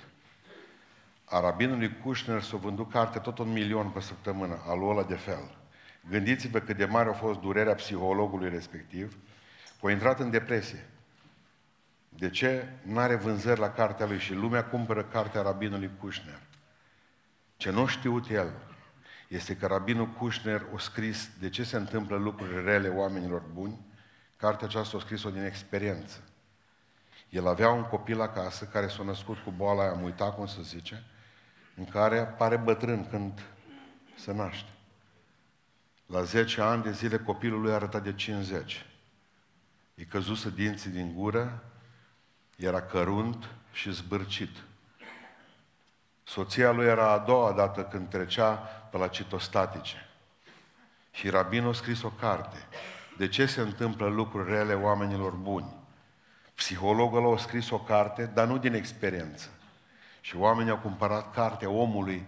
A 1.26 1.40
rabinului 1.40 1.98
Kushner 1.98 2.42
s-a 2.42 2.58
vândut 2.58 2.92
carte 2.92 3.20
tot 3.20 3.38
un 3.38 3.52
milion 3.52 3.90
pe 3.90 4.00
săptămână, 4.00 4.64
al 4.66 4.90
ăla 4.90 5.04
de 5.04 5.16
fel. 5.16 5.58
Gândiți-vă 6.10 6.60
cât 6.60 6.78
de 6.78 6.86
mare 6.86 7.10
a 7.10 7.14
fost 7.14 7.40
durerea 7.40 7.76
psihologului 7.76 8.50
respectiv, 8.50 9.18
că 9.82 9.88
a 9.88 9.92
intrat 9.92 10.20
în 10.20 10.30
depresie. 10.30 10.90
De 12.20 12.30
ce 12.30 12.68
nu 12.82 13.00
are 13.00 13.16
vânzări 13.16 13.60
la 13.60 13.72
cartea 13.72 14.06
lui 14.06 14.20
și 14.20 14.34
lumea 14.34 14.66
cumpără 14.66 15.04
cartea 15.04 15.42
rabinului 15.42 15.92
Kushner? 16.00 16.40
Ce 17.58 17.70
nu 17.70 17.86
știut 17.86 18.30
el 18.30 18.54
este 19.28 19.56
că 19.56 19.68
rabinul 19.68 20.08
Kushner 20.08 20.66
a 20.76 20.78
scris 20.78 21.30
de 21.40 21.50
ce 21.50 21.64
se 21.64 21.78
întâmplă 21.78 22.18
lucruri 22.18 22.64
rele 22.64 22.88
oamenilor 22.88 23.44
buni. 23.54 23.86
Cartea 24.36 24.68
aceasta 24.68 24.98
a 24.98 25.00
scris-o 25.00 25.30
din 25.30 25.44
experiență. 25.44 26.24
El 27.30 27.48
avea 27.48 27.70
un 27.70 27.84
copil 27.84 28.22
acasă 28.22 28.66
care 28.66 28.88
s-a 28.88 29.04
născut 29.04 29.38
cu 29.38 29.52
boala 29.52 29.82
aia, 29.82 29.92
am 29.92 30.04
uitat 30.04 30.36
cum 30.36 30.48
să 30.48 30.62
zice, 30.62 31.04
în 31.76 31.86
care 31.86 32.22
pare 32.22 32.58
bătrân 32.58 33.08
când 33.10 33.42
se 34.18 34.34
naște. 34.34 34.70
La 36.06 36.24
10 36.24 36.62
ani 36.62 36.84
de 36.84 36.92
zile 36.92 37.18
copilul 37.18 37.62
lui 37.62 37.72
arăta 37.72 38.00
de 38.00 38.14
50. 38.14 38.86
Îi 39.96 40.06
căzuse 40.06 40.50
dinții 40.50 40.90
din 40.90 41.14
gură, 41.14 41.69
era 42.60 42.82
cărunt 42.82 43.50
și 43.72 43.92
zbârcit. 43.92 44.58
Soția 46.24 46.72
lui 46.72 46.86
era 46.86 47.12
a 47.12 47.18
doua 47.18 47.52
dată 47.52 47.84
când 47.84 48.10
trecea 48.10 48.52
pe 48.92 48.98
la 48.98 49.08
citostatice. 49.08 50.10
Și 51.12 51.30
rabinul 51.30 51.70
a 51.70 51.74
scris 51.74 52.04
o 52.04 52.10
carte. 52.10 52.58
De 53.18 53.28
ce 53.28 53.46
se 53.46 53.62
întâmplă 53.62 54.08
lucruri 54.08 54.50
rele 54.50 54.74
oamenilor 54.74 55.32
buni? 55.32 55.76
Psihologul 56.56 57.34
a 57.34 57.38
scris 57.38 57.70
o 57.70 57.80
carte, 57.80 58.26
dar 58.26 58.48
nu 58.48 58.58
din 58.58 58.74
experiență. 58.74 59.50
Și 60.22 60.36
oamenii 60.36 60.72
au 60.72 60.78
cumpărat 60.78 61.34
cartea 61.34 61.70
omului 61.70 62.26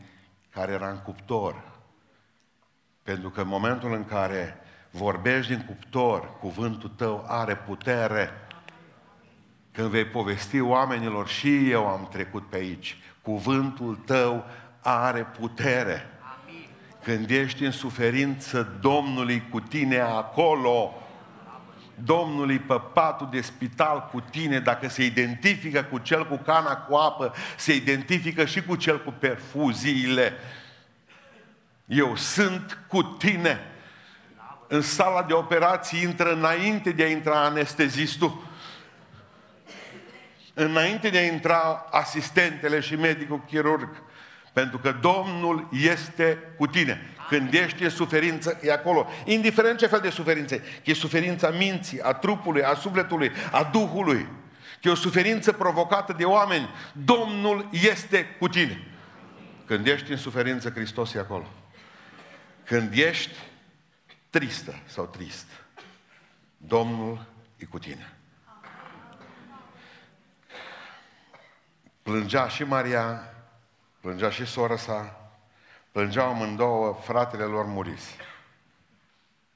care 0.49 0.71
era 0.71 0.89
în 0.89 0.97
cuptor. 0.97 1.63
Pentru 3.03 3.29
că 3.29 3.41
în 3.41 3.47
momentul 3.47 3.93
în 3.93 4.05
care 4.05 4.57
vorbești 4.91 5.55
din 5.55 5.65
cuptor, 5.65 6.37
cuvântul 6.39 6.89
tău 6.89 7.25
are 7.27 7.55
putere. 7.55 8.29
Când 9.71 9.87
vei 9.87 10.05
povesti 10.05 10.59
oamenilor, 10.59 11.27
și 11.27 11.69
eu 11.69 11.87
am 11.87 12.07
trecut 12.11 12.49
pe 12.49 12.55
aici, 12.55 12.97
cuvântul 13.21 13.95
tău 14.05 14.45
are 14.81 15.27
putere. 15.39 16.05
Când 17.03 17.29
ești 17.29 17.63
în 17.63 17.71
suferință, 17.71 18.77
Domnului 18.81 19.43
cu 19.49 19.59
tine 19.59 19.99
acolo. 19.99 20.93
Domnului 22.03 22.59
pe 22.59 22.81
patul 22.93 23.27
de 23.31 23.41
spital 23.41 24.09
cu 24.11 24.19
tine, 24.19 24.59
dacă 24.59 24.89
se 24.89 25.05
identifică 25.05 25.83
cu 25.83 25.97
cel 25.97 26.27
cu 26.27 26.35
cana 26.35 26.75
cu 26.77 26.95
apă, 26.95 27.33
se 27.57 27.75
identifică 27.75 28.45
și 28.45 28.63
cu 28.63 28.75
cel 28.75 29.03
cu 29.03 29.11
perfuziile. 29.19 30.33
Eu 31.85 32.15
sunt 32.15 32.77
cu 32.87 33.03
tine. 33.03 33.59
În 34.67 34.81
sala 34.81 35.23
de 35.23 35.33
operații 35.33 36.01
intră 36.01 36.33
înainte 36.33 36.91
de 36.91 37.03
a 37.03 37.07
intra 37.07 37.43
anestezistul. 37.43 38.49
Înainte 40.53 41.09
de 41.09 41.17
a 41.17 41.25
intra 41.25 41.87
asistentele 41.91 42.79
și 42.79 42.95
medicul 42.95 43.43
chirurg. 43.47 44.03
Pentru 44.53 44.77
că 44.77 44.95
Domnul 45.01 45.69
este 45.71 46.37
cu 46.57 46.67
tine. 46.67 47.09
Când 47.29 47.53
ești 47.53 47.83
în 47.83 47.89
suferință, 47.89 48.59
e 48.61 48.71
acolo. 48.71 49.07
Indiferent 49.25 49.77
ce 49.77 49.87
fel 49.87 49.99
de 49.99 50.09
suferință 50.09 50.55
e. 50.55 50.61
e 50.83 50.93
suferința 50.93 51.49
minții, 51.49 52.01
a 52.01 52.13
trupului, 52.13 52.63
a 52.63 52.73
sufletului, 52.73 53.31
a 53.51 53.63
Duhului. 53.63 54.27
Că 54.81 54.87
e 54.87 54.91
o 54.91 54.95
suferință 54.95 55.51
provocată 55.51 56.13
de 56.17 56.23
oameni. 56.23 56.69
Domnul 56.93 57.69
este 57.71 58.25
cu 58.25 58.47
tine. 58.47 58.87
Când 59.65 59.87
ești 59.87 60.11
în 60.11 60.17
suferință, 60.17 60.69
Hristos 60.69 61.13
e 61.13 61.19
acolo. 61.19 61.47
Când 62.63 62.93
ești 62.93 63.35
tristă 64.29 64.75
sau 64.85 65.05
trist, 65.05 65.47
Domnul 66.57 67.25
e 67.57 67.65
cu 67.65 67.79
tine. 67.79 68.13
Plângea 72.11 72.47
și 72.47 72.63
Maria, 72.63 73.33
plângea 73.99 74.29
și 74.29 74.45
sora 74.45 74.77
sa, 74.77 75.29
plângeau 75.91 76.29
amândouă, 76.29 76.93
fratele 77.03 77.43
lor 77.43 77.65
murise. 77.65 78.15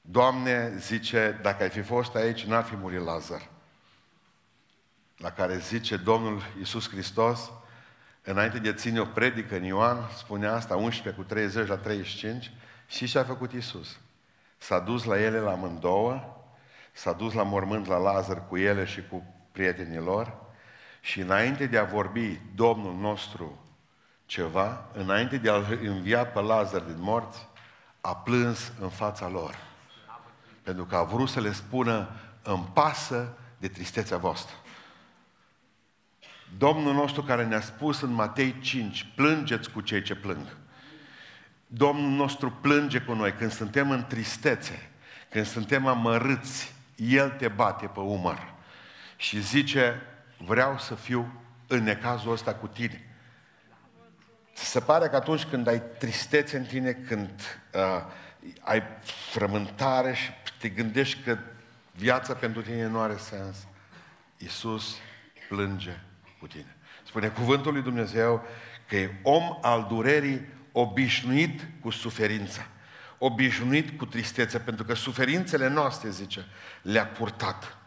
Doamne, 0.01 0.77
zice, 0.77 1.39
dacă 1.41 1.63
ai 1.63 1.69
fi 1.69 1.81
fost 1.81 2.15
aici, 2.15 2.43
n-ar 2.43 2.63
fi 2.63 2.75
murit 2.75 2.99
Lazar. 2.99 3.49
La 5.17 5.31
care 5.31 5.57
zice 5.57 5.97
Domnul 5.97 6.41
Iisus 6.57 6.89
Hristos, 6.89 7.51
înainte 8.23 8.59
de 8.59 8.69
a 8.69 8.73
ține 8.73 8.99
o 8.99 9.05
predică 9.05 9.55
în 9.55 9.63
Ioan, 9.63 10.09
spune 10.17 10.47
asta, 10.47 10.75
11 10.75 11.21
cu 11.21 11.27
30 11.27 11.67
la 11.67 11.77
35, 11.77 12.51
și 12.87 13.07
ce 13.07 13.19
a 13.19 13.23
făcut 13.23 13.53
Iisus? 13.53 13.97
S-a 14.57 14.79
dus 14.79 15.03
la 15.03 15.19
ele 15.19 15.39
la 15.39 15.51
amândouă, 15.51 16.43
s-a 16.91 17.11
dus 17.11 17.33
la 17.33 17.43
mormânt 17.43 17.87
la 17.87 17.97
Lazar 17.97 18.47
cu 18.47 18.57
ele 18.57 18.85
și 18.85 19.07
cu 19.07 19.23
prietenii 19.51 19.99
lor 19.99 20.43
și 21.05 21.19
înainte 21.19 21.65
de 21.65 21.77
a 21.77 21.83
vorbi 21.83 22.39
Domnul 22.55 22.95
nostru 22.95 23.63
ceva, 24.25 24.85
înainte 24.93 25.37
de 25.37 25.49
a-l 25.49 25.79
învia 25.83 26.25
pe 26.25 26.39
Lazar 26.39 26.81
din 26.81 26.99
morți, 26.99 27.47
a 28.01 28.15
plâns 28.15 28.71
în 28.79 28.89
fața 28.89 29.27
lor. 29.27 29.55
Pentru 30.63 30.85
că 30.85 30.95
a 30.95 31.03
vrut 31.03 31.29
să 31.29 31.39
le 31.39 31.51
spună, 31.51 32.09
îmi 32.41 32.69
pasă 32.73 33.37
de 33.57 33.67
tristețea 33.67 34.17
voastră. 34.17 34.55
Domnul 36.57 36.93
nostru 36.93 37.23
care 37.23 37.45
ne-a 37.45 37.61
spus 37.61 38.01
în 38.01 38.11
Matei 38.11 38.59
5, 38.59 39.07
plângeți 39.15 39.71
cu 39.71 39.81
cei 39.81 40.01
ce 40.01 40.15
plâng. 40.15 40.57
Domnul 41.67 42.09
nostru 42.09 42.51
plânge 42.51 42.99
cu 42.99 43.13
noi 43.13 43.33
când 43.33 43.51
suntem 43.51 43.91
în 43.91 44.05
tristețe, 44.05 44.89
când 45.29 45.45
suntem 45.45 45.87
amărâți, 45.87 46.73
El 46.95 47.29
te 47.29 47.47
bate 47.47 47.85
pe 47.87 47.99
umăr 47.99 48.53
și 49.15 49.41
zice, 49.41 50.01
vreau 50.37 50.77
să 50.77 50.95
fiu 50.95 51.41
în 51.67 51.83
necazul 51.83 52.31
ăsta 52.31 52.53
cu 52.53 52.67
tine. 52.67 53.09
Se 54.53 54.79
pare 54.79 55.07
că 55.07 55.15
atunci 55.15 55.45
când 55.45 55.67
ai 55.67 55.81
tristețe 55.99 56.57
în 56.57 56.63
tine, 56.63 56.91
când 56.91 57.31
uh, 57.73 58.05
ai 58.61 58.83
frământare 59.31 60.13
și 60.13 60.29
te 60.59 60.69
gândești 60.69 61.23
că 61.23 61.37
viața 61.91 62.33
pentru 62.33 62.61
tine 62.61 62.87
nu 62.87 62.99
are 62.99 63.17
sens, 63.17 63.57
Iisus 64.37 64.95
plânge 65.49 65.99
cu 66.39 66.47
tine. 66.47 66.75
Spune 67.07 67.27
cuvântul 67.27 67.73
lui 67.73 67.81
Dumnezeu 67.81 68.43
că 68.87 68.95
e 68.95 69.19
om 69.23 69.57
al 69.61 69.85
durerii 69.89 70.45
obișnuit 70.71 71.67
cu 71.81 71.89
suferința, 71.89 72.67
obișnuit 73.17 73.97
cu 73.97 74.05
tristețea, 74.05 74.59
pentru 74.59 74.83
că 74.85 74.93
suferințele 74.93 75.67
noastre, 75.67 76.09
zice, 76.09 76.45
le-a 76.81 77.05
purtat. 77.05 77.77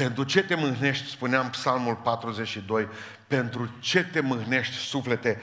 Pentru 0.00 0.24
ce 0.24 0.42
te 0.42 0.54
mâhnești, 0.54 1.08
spuneam 1.08 1.50
psalmul 1.50 1.94
42, 1.94 2.88
pentru 3.26 3.70
ce 3.80 4.04
te 4.04 4.20
mâhnești, 4.20 4.74
suflete, 4.74 5.40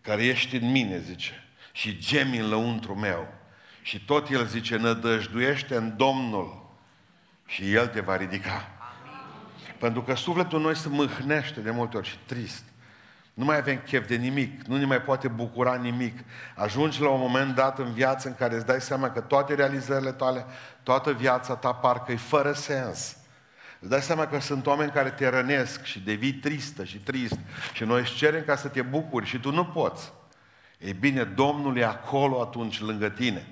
care 0.00 0.24
ești 0.24 0.56
în 0.56 0.70
mine, 0.70 0.98
zice, 0.98 1.44
și 1.72 1.98
gemi 1.98 2.38
în 2.38 2.48
lăuntru 2.48 2.94
meu. 2.94 3.34
Și 3.82 4.04
tot 4.04 4.28
el 4.28 4.46
zice, 4.46 4.76
nădăjduiește 4.76 5.76
în 5.76 5.96
Domnul 5.96 6.76
și 7.46 7.72
El 7.72 7.86
te 7.86 8.00
va 8.00 8.16
ridica. 8.16 8.70
Amin. 8.78 9.76
Pentru 9.78 10.02
că 10.02 10.14
sufletul 10.14 10.60
noi 10.60 10.76
se 10.76 10.88
mâhnește 10.88 11.60
de 11.60 11.70
multe 11.70 11.96
ori 11.96 12.08
și 12.08 12.18
trist. 12.26 12.64
Nu 13.34 13.44
mai 13.44 13.56
avem 13.56 13.80
chef 13.86 14.06
de 14.06 14.14
nimic, 14.14 14.62
nu 14.62 14.76
ne 14.76 14.84
mai 14.84 15.02
poate 15.02 15.28
bucura 15.28 15.74
nimic. 15.74 16.18
Ajungi 16.54 17.00
la 17.00 17.08
un 17.08 17.20
moment 17.20 17.54
dat 17.54 17.78
în 17.78 17.92
viață 17.92 18.28
în 18.28 18.34
care 18.34 18.54
îți 18.54 18.66
dai 18.66 18.80
seama 18.80 19.10
că 19.10 19.20
toate 19.20 19.54
realizările 19.54 20.12
tale, 20.12 20.44
toată 20.82 21.12
viața 21.12 21.54
ta 21.54 21.72
parcă 21.72 22.12
e 22.12 22.16
fără 22.16 22.52
sens. 22.52 23.16
Îți 23.80 23.90
dai 23.90 24.02
seama 24.02 24.26
că 24.26 24.40
sunt 24.40 24.66
oameni 24.66 24.90
care 24.90 25.10
te 25.10 25.28
rănesc 25.28 25.82
și 25.82 26.00
devii 26.00 26.32
tristă 26.32 26.84
și 26.84 26.96
trist 26.96 27.38
și 27.72 27.84
noi 27.84 28.00
îți 28.00 28.14
cerem 28.14 28.42
ca 28.44 28.56
să 28.56 28.68
te 28.68 28.82
bucuri 28.82 29.26
și 29.26 29.38
tu 29.38 29.50
nu 29.50 29.64
poți. 29.64 30.12
Ei 30.78 30.92
bine, 30.92 31.24
Domnul 31.24 31.76
e 31.76 31.84
acolo 31.84 32.40
atunci 32.40 32.80
lângă 32.80 33.08
tine. 33.08 33.46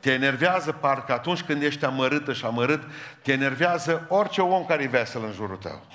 Te 0.00 0.12
enervează 0.12 0.72
parcă 0.72 1.12
atunci 1.12 1.42
când 1.42 1.62
ești 1.62 1.84
amărâtă 1.84 2.32
și 2.32 2.44
amărât, 2.44 2.82
te 3.22 3.32
enervează 3.32 4.06
orice 4.08 4.40
om 4.40 4.64
care 4.64 4.82
e 4.82 4.86
vesel 4.86 5.24
în 5.24 5.32
jurul 5.32 5.56
tău. 5.56 5.86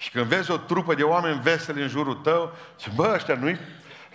Și 0.00 0.10
când 0.10 0.26
vezi 0.26 0.50
o 0.50 0.56
trupă 0.56 0.94
de 0.94 1.02
oameni 1.02 1.40
veseli 1.40 1.82
în 1.82 1.88
jurul 1.88 2.14
tău, 2.14 2.52
și 2.78 2.90
bă, 2.94 3.12
ăștia 3.14 3.34
nu 3.34 3.58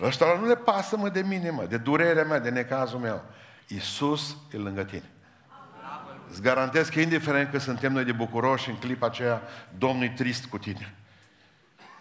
ăștia 0.00 0.38
nu 0.38 0.46
le 0.46 0.56
pasă 0.56 0.96
mă 0.96 1.08
de 1.08 1.20
mine, 1.20 1.50
mă, 1.50 1.64
de 1.64 1.76
durerea 1.76 2.24
mea, 2.24 2.38
de 2.38 2.50
necazul 2.50 2.98
meu. 2.98 3.24
Iisus 3.66 4.36
e 4.52 4.56
lângă 4.56 4.84
tine. 4.84 5.10
Îți 6.30 6.42
garantez 6.42 6.88
că 6.88 7.00
indiferent 7.00 7.50
că 7.50 7.58
suntem 7.58 7.92
noi 7.92 8.04
de 8.04 8.12
bucuroși 8.12 8.68
în 8.68 8.76
clipa 8.76 9.06
aceea, 9.06 9.42
Domnul 9.78 10.04
e 10.04 10.12
trist 10.16 10.46
cu 10.46 10.58
tine. 10.58 10.94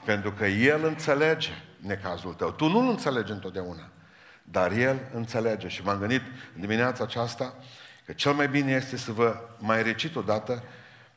Pentru 0.06 0.32
că 0.32 0.46
El 0.46 0.86
înțelege 0.86 1.52
necazul 1.80 2.34
tău. 2.34 2.52
Tu 2.52 2.68
nu-L 2.68 2.90
înțelegi 2.90 3.32
întotdeauna. 3.32 3.90
Dar 4.44 4.72
El 4.72 5.00
înțelege. 5.14 5.68
Și 5.68 5.84
m-am 5.84 6.00
gândit 6.00 6.22
în 6.56 6.62
dimineața 6.62 7.04
aceasta 7.04 7.56
că 8.06 8.12
cel 8.12 8.34
mai 8.34 8.48
bine 8.48 8.72
este 8.72 8.98
să 8.98 9.12
vă 9.12 9.40
mai 9.58 9.84
recit 9.84 10.16
odată 10.16 10.64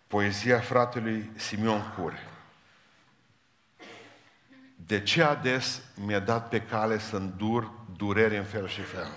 poezia 0.07 0.59
fratelui 0.59 1.31
Simeon 1.37 1.95
Cure. 1.97 2.19
De 4.89 5.03
ce 5.03 5.23
ades 5.23 5.83
mi-a 5.95 6.19
dat 6.19 6.49
pe 6.49 6.63
cale 6.63 6.99
să 6.99 7.17
îndur 7.17 7.73
durere 7.97 8.37
în 8.37 8.45
fel 8.45 8.69
și 8.69 8.81
fel? 8.81 9.09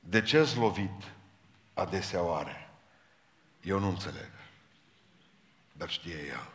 De 0.00 0.22
ce 0.22 0.48
lovit 0.56 1.02
adesea 1.74 2.22
oare? 2.22 2.70
Eu 3.62 3.78
nu 3.78 3.88
înțeleg. 3.88 4.30
dar 5.72 5.88
știe 5.88 6.26
El. 6.26 6.48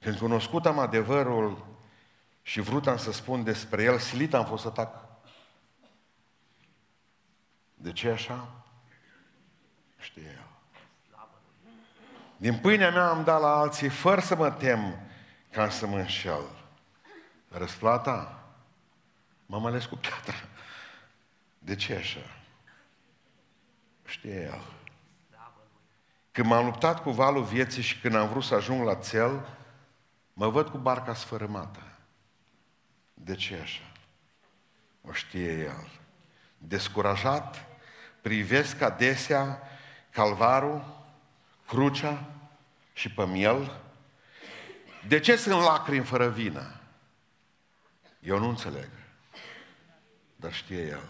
Când 0.00 0.18
cunoscut 0.18 0.66
am 0.66 0.78
adevărul 0.78 1.66
și 2.42 2.60
vrut 2.60 2.86
am 2.86 2.96
să 2.96 3.12
spun 3.12 3.44
despre 3.44 3.82
El, 3.82 3.98
silit 3.98 4.34
am 4.34 4.44
fost 4.44 4.62
să 4.62 4.70
tac. 4.70 5.04
De 7.74 7.92
ce 7.92 8.10
așa? 8.10 8.64
Știe 9.98 10.22
El. 10.22 10.46
Din 12.36 12.58
pâinea 12.58 12.90
mea 12.90 13.08
am 13.08 13.24
dat 13.24 13.40
la 13.40 13.56
alții, 13.56 13.88
fără 13.88 14.20
să 14.20 14.36
mă 14.36 14.50
tem 14.50 15.10
ca 15.52 15.68
să 15.68 15.86
mă 15.86 15.98
înșel. 15.98 16.50
Răsplata? 17.48 18.44
M-am 19.46 19.66
ales 19.66 19.84
cu 19.84 19.96
piatra. 19.96 20.34
De 21.58 21.74
ce 21.74 21.94
așa? 21.94 22.20
Știe 24.04 24.42
El. 24.42 24.62
Când 26.32 26.46
m-am 26.46 26.64
luptat 26.64 27.02
cu 27.02 27.10
valul 27.10 27.42
vieții 27.42 27.82
și 27.82 27.98
când 28.00 28.14
am 28.14 28.28
vrut 28.28 28.42
să 28.42 28.54
ajung 28.54 28.86
la 28.86 28.94
cel, 28.94 29.46
mă 30.32 30.48
văd 30.48 30.68
cu 30.68 30.78
barca 30.78 31.14
sfărâmată. 31.14 31.82
De 33.14 33.34
ce 33.34 33.58
așa? 33.62 33.92
O 35.08 35.12
știe 35.12 35.52
El. 35.52 35.88
Descurajat, 36.58 37.66
privesc 38.20 38.80
adesea 38.80 39.62
calvarul, 40.10 41.04
crucea 41.66 42.24
și 42.92 43.10
pe 43.10 43.26
miel. 43.26 43.81
De 45.08 45.20
ce 45.20 45.36
sunt 45.36 45.62
lacrimi 45.62 46.04
fără 46.04 46.28
vină? 46.28 46.80
Eu 48.20 48.38
nu 48.38 48.48
înțeleg. 48.48 48.88
Dar 50.36 50.52
știe 50.52 50.86
El. 50.86 51.02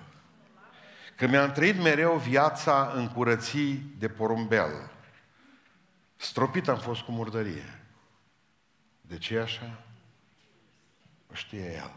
Că 1.17 1.27
mi-am 1.27 1.53
trăit 1.53 1.83
mereu 1.83 2.17
viața 2.17 2.93
în 2.95 3.09
curății 3.09 3.95
de 3.99 4.09
porumbel. 4.09 4.91
Stropit 6.17 6.69
am 6.69 6.79
fost 6.79 7.03
cu 7.03 7.13
murdărie. 7.13 7.79
De 9.01 9.19
ce 9.19 9.39
așa? 9.39 9.79
O 11.31 11.35
știe 11.35 11.73
El. 11.75 11.93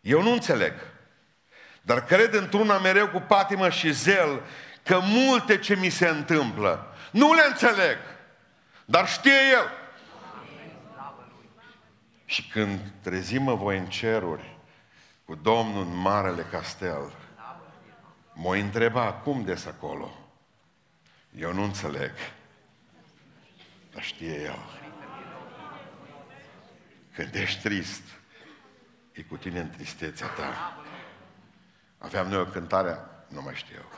Eu 0.00 0.22
nu 0.22 0.32
înțeleg. 0.32 0.72
Dar 1.82 2.04
cred 2.04 2.34
într-una 2.34 2.78
mereu 2.78 3.08
cu 3.08 3.20
patimă 3.20 3.68
și 3.68 3.92
zel 3.92 4.42
că 4.82 4.98
multe 5.02 5.58
ce 5.58 5.76
mi 5.76 5.88
se 5.88 6.08
întâmplă, 6.08 6.94
nu 7.10 7.34
le 7.34 7.42
înțeleg, 7.48 7.98
dar 8.84 9.08
știe 9.08 9.32
El. 9.52 9.83
Și 12.34 12.48
când 12.48 12.92
trezim 13.00 13.56
voi 13.56 13.78
în 13.78 13.86
ceruri 13.86 14.58
cu 15.24 15.34
Domnul 15.34 15.82
în 15.82 15.96
Marele 15.96 16.42
Castel, 16.42 17.12
mă 18.32 18.56
întreba 18.56 19.12
cum 19.12 19.44
des 19.44 19.66
acolo. 19.66 20.10
Eu 21.36 21.52
nu 21.52 21.62
înțeleg, 21.62 22.10
dar 23.92 24.02
știe 24.02 24.40
El. 24.40 24.58
Când 27.14 27.34
ești 27.34 27.62
trist, 27.62 28.02
e 29.12 29.22
cu 29.22 29.36
tine 29.36 29.60
în 29.60 29.70
tristețea 29.70 30.26
ta. 30.26 30.82
Aveam 31.98 32.26
noi 32.26 32.40
o 32.40 32.46
cântare, 32.46 32.98
nu 33.28 33.42
mai 33.42 33.54
știu 33.54 33.76
eu. 33.76 33.90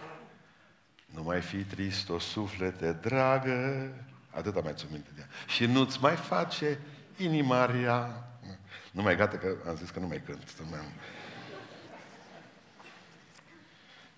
Nu 1.07 1.23
mai 1.23 1.40
fi 1.40 1.64
trist, 1.64 2.09
o 2.09 2.19
suflete 2.19 2.93
dragă, 2.93 3.90
atâta 4.31 4.61
mai 4.61 4.73
țin 4.75 4.88
minte 4.90 5.11
de 5.14 5.21
ea. 5.21 5.28
Și 5.47 5.66
nu-ți 5.66 6.00
mai 6.00 6.16
face 6.16 6.78
inima 7.16 7.64
rea. 7.64 8.28
Nu 8.90 9.02
mai 9.02 9.16
gata 9.16 9.37
că 9.37 9.56
am 9.68 9.76
zis 9.76 9.90
că 9.90 9.99
nu 9.99 10.06
mai 10.06 10.23
cânt. 10.25 10.61
Nu, 10.61 10.66
mai... 10.70 10.80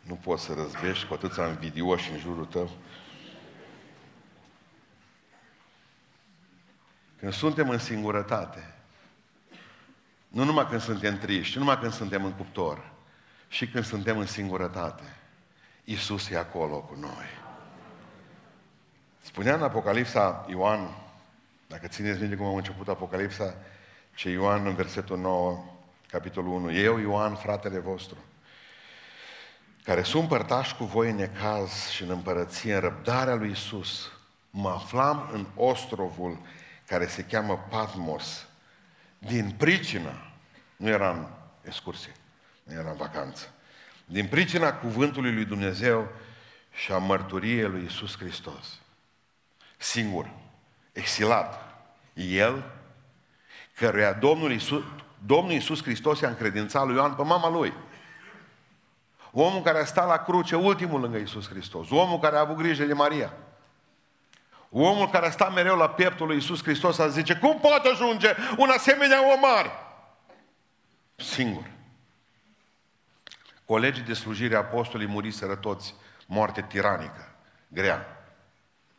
nu 0.01 0.15
poți 0.15 0.45
să 0.45 0.55
răzbești 0.55 1.07
cu 1.07 1.15
atâția 1.15 1.49
invidioși 1.49 2.11
în 2.11 2.19
jurul 2.19 2.45
tău. 2.45 2.71
Când 7.19 7.33
suntem 7.33 7.69
în 7.69 7.79
singurătate, 7.79 8.75
nu 10.29 10.45
numai 10.45 10.67
când 10.69 10.81
suntem 10.81 11.19
triști, 11.19 11.57
nu 11.57 11.63
numai 11.65 11.79
când 11.79 11.93
suntem 11.93 12.25
în 12.25 12.33
cuptor, 12.33 12.93
și 13.49 13.69
când 13.69 13.85
suntem 13.85 14.19
în 14.19 14.27
singurătate, 14.27 15.17
Isus 15.85 16.31
e 16.31 16.39
acolo 16.39 16.81
cu 16.81 16.95
noi. 17.01 17.27
Spunea 19.21 19.55
în 19.55 19.63
Apocalipsa 19.63 20.47
Ioan, 20.49 21.08
dacă 21.69 21.87
țineți 21.87 22.21
minte 22.21 22.37
cum 22.37 22.47
am 22.47 22.55
început 22.55 22.89
Apocalipsa, 22.89 23.55
ce 24.15 24.31
Ioan 24.31 24.67
în 24.67 24.75
versetul 24.75 25.19
9, 25.19 25.65
capitolul 26.11 26.53
1, 26.53 26.73
eu 26.73 26.99
Ioan, 26.99 27.35
fratele 27.35 27.79
vostru, 27.79 28.17
care 29.83 30.03
sunt 30.03 30.29
părtași 30.29 30.75
cu 30.75 30.85
voi 30.85 31.11
în 31.11 31.17
necaz 31.17 31.89
și 31.89 32.03
în 32.03 32.11
împărăție, 32.11 32.75
în 32.75 32.81
răbdarea 32.81 33.35
lui 33.35 33.51
Isus, 33.51 34.13
mă 34.51 34.69
aflam 34.69 35.31
în 35.33 35.47
ostrovul 35.55 36.39
care 36.87 37.07
se 37.07 37.25
cheamă 37.25 37.67
Patmos, 37.71 38.47
din 39.19 39.51
pricina, 39.51 40.33
nu 40.77 40.89
era 40.89 41.11
în 41.11 41.27
excursie, 41.63 42.13
nu 42.63 42.73
era 42.73 42.91
în 42.91 42.97
vacanță, 42.97 43.53
din 44.05 44.27
pricina 44.27 44.75
cuvântului 44.75 45.35
lui 45.35 45.45
Dumnezeu 45.45 46.09
și 46.73 46.93
a 46.93 46.99
mărturiei 46.99 47.69
lui 47.69 47.85
Isus 47.85 48.17
Hristos. 48.17 48.79
Singur, 49.77 50.31
exilat, 50.99 51.65
El, 52.15 52.65
căruia 53.77 54.13
Domnul 54.13 54.53
Isus, 54.53 54.83
Domnul 55.27 55.53
Iisus 55.53 55.83
Hristos 55.83 56.21
i-a 56.21 56.29
încredințat 56.29 56.87
lui 56.87 56.95
Ioan 56.95 57.15
pe 57.15 57.23
mama 57.23 57.49
lui. 57.49 57.75
Omul 59.33 59.63
care 59.63 59.79
a 59.79 59.85
stat 59.85 60.07
la 60.07 60.17
cruce, 60.17 60.57
ultimul 60.57 61.01
lângă 61.01 61.17
Iisus 61.17 61.49
Hristos. 61.49 61.91
Omul 61.91 62.19
care 62.19 62.37
a 62.37 62.41
avut 62.41 62.57
grijă 62.57 62.85
de 62.85 62.93
Maria. 62.93 63.33
Omul 64.71 65.09
care 65.11 65.27
a 65.27 65.31
stat 65.31 65.55
mereu 65.55 65.77
la 65.77 65.89
pieptul 65.89 66.27
lui 66.27 66.35
Iisus 66.35 66.63
Hristos 66.63 66.99
a 66.99 67.09
zice, 67.09 67.37
cum 67.37 67.59
poate 67.61 67.89
ajunge 67.89 68.35
un 68.57 68.69
asemenea 68.69 69.33
om 69.33 69.41
mare? 69.41 69.71
Singur. 71.17 71.71
Colegii 73.65 74.03
de 74.03 74.15
slujire 74.15 74.57
apostolii 74.57 75.07
muriseră 75.07 75.55
toți, 75.55 75.95
moarte 76.27 76.63
tiranică, 76.63 77.35
grea, 77.69 78.07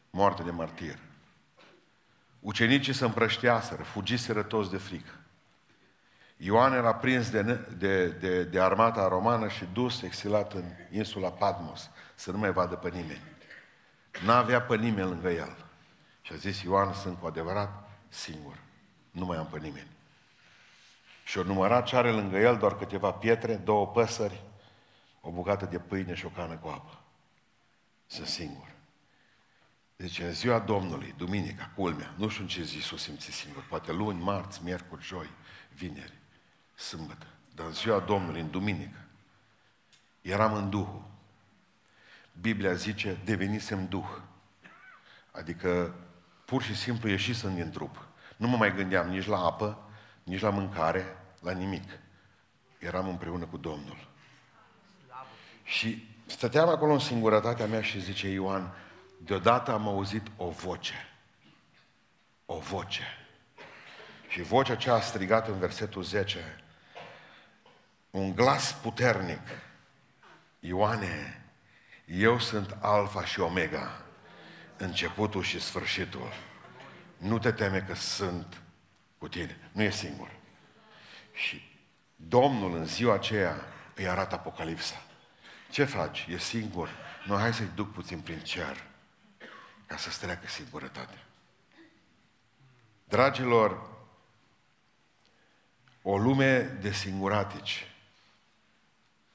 moarte 0.09 0.43
de 0.43 0.51
martir. 0.51 0.97
Ucenicii 2.39 2.93
se 2.93 3.05
împrășteaseră, 3.05 3.83
fugiseră 3.83 4.43
toți 4.43 4.69
de 4.69 4.77
frică. 4.77 5.13
Ioan 6.37 6.73
era 6.73 6.93
prins 6.93 7.29
de, 7.29 7.41
de, 7.77 8.07
de, 8.07 8.43
de 8.43 8.61
armata 8.61 9.07
romană 9.07 9.47
și 9.47 9.65
dus, 9.73 10.01
exilat 10.01 10.53
în 10.53 10.63
insula 10.91 11.29
Patmos, 11.29 11.89
să 12.15 12.31
nu 12.31 12.37
mai 12.37 12.51
vadă 12.51 12.75
pe 12.75 12.89
nimeni. 12.89 13.21
N-avea 14.25 14.61
pe 14.61 14.75
nimeni 14.75 15.09
lângă 15.09 15.29
el. 15.29 15.55
Și 16.21 16.33
a 16.33 16.35
zis 16.35 16.61
Ioan, 16.61 16.93
sunt 16.93 17.19
cu 17.19 17.27
adevărat 17.27 17.89
singur. 18.09 18.57
Nu 19.11 19.25
mai 19.25 19.37
am 19.37 19.47
pe 19.47 19.59
nimeni. 19.59 19.87
Și 21.23 21.37
o 21.37 21.43
numărat 21.43 21.85
ce 21.85 21.95
are 21.95 22.11
lângă 22.11 22.37
el 22.37 22.57
doar 22.57 22.77
câteva 22.77 23.11
pietre, 23.11 23.55
două 23.55 23.87
păsări, 23.87 24.41
o 25.21 25.31
bucată 25.31 25.65
de 25.65 25.79
pâine 25.79 26.13
și 26.13 26.25
o 26.25 26.29
cană 26.29 26.55
cu 26.55 26.67
apă. 26.67 26.99
Sunt 28.07 28.27
singur. 28.27 28.68
Deci 30.01 30.19
în 30.19 30.33
ziua 30.33 30.59
Domnului, 30.59 31.13
duminica, 31.17 31.71
culmea, 31.75 32.13
nu 32.17 32.27
știu 32.27 32.43
în 32.43 32.49
ce 32.49 32.63
zi 32.63 32.79
s-o 32.79 32.97
simți 32.97 33.31
singur, 33.31 33.63
poate 33.63 33.91
luni, 33.91 34.21
marți, 34.21 34.63
miercuri, 34.63 35.05
joi, 35.05 35.29
vineri, 35.73 36.13
sâmbătă, 36.75 37.25
dar 37.55 37.65
în 37.65 37.73
ziua 37.73 37.99
Domnului, 37.99 38.41
în 38.41 38.49
duminică, 38.49 39.05
eram 40.21 40.53
în 40.53 40.69
Duhul. 40.69 41.03
Biblia 42.41 42.73
zice, 42.73 43.17
devenisem 43.25 43.87
Duh. 43.87 44.17
Adică 45.31 45.95
pur 46.45 46.61
și 46.61 46.75
simplu 46.75 47.09
ieșisem 47.09 47.55
din 47.55 47.69
trup. 47.69 48.07
Nu 48.37 48.47
mă 48.47 48.57
mai 48.57 48.75
gândeam 48.75 49.09
nici 49.09 49.27
la 49.27 49.37
apă, 49.37 49.89
nici 50.23 50.41
la 50.41 50.49
mâncare, 50.49 51.17
la 51.41 51.51
nimic. 51.51 51.89
Eram 52.77 53.07
împreună 53.07 53.45
cu 53.45 53.57
Domnul. 53.57 54.07
Și 55.63 56.07
stăteam 56.25 56.69
acolo 56.69 56.93
în 56.93 56.99
singurătatea 56.99 57.65
mea 57.65 57.81
și 57.81 58.01
zice 58.01 58.27
Ioan, 58.27 58.73
deodată 59.19 59.71
am 59.71 59.87
auzit 59.87 60.27
o 60.37 60.49
voce. 60.49 61.07
O 62.45 62.57
voce. 62.57 63.03
Și 64.27 64.41
vocea 64.41 64.73
aceea 64.73 64.95
a 64.95 65.01
strigat 65.01 65.47
în 65.47 65.59
versetul 65.59 66.03
10, 66.03 66.61
un 68.09 68.35
glas 68.35 68.73
puternic. 68.73 69.41
Ioane, 70.59 71.43
eu 72.05 72.39
sunt 72.39 72.77
Alfa 72.79 73.25
și 73.25 73.39
Omega, 73.39 74.01
începutul 74.77 75.43
și 75.43 75.61
sfârșitul. 75.61 76.33
Nu 77.17 77.39
te 77.39 77.51
teme 77.51 77.81
că 77.81 77.95
sunt 77.95 78.61
cu 79.17 79.27
tine. 79.27 79.69
Nu 79.71 79.81
e 79.81 79.89
singur. 79.89 80.29
Și 81.33 81.77
Domnul 82.15 82.75
în 82.75 82.85
ziua 82.85 83.13
aceea 83.13 83.65
îi 83.95 84.07
arată 84.07 84.35
Apocalipsa. 84.35 85.01
Ce 85.69 85.83
faci? 85.83 86.25
E 86.29 86.37
singur? 86.37 86.89
Nu, 87.25 87.35
hai 87.35 87.53
să-i 87.53 87.71
duc 87.75 87.93
puțin 87.93 88.19
prin 88.19 88.39
cer 88.39 88.88
ca 89.89 89.97
să-ți 89.97 90.19
treacă 90.19 90.47
singurătatea. 90.47 91.25
Dragilor, 93.03 93.89
o 96.01 96.17
lume 96.17 96.61
de 96.61 96.91
singuratici. 96.91 97.95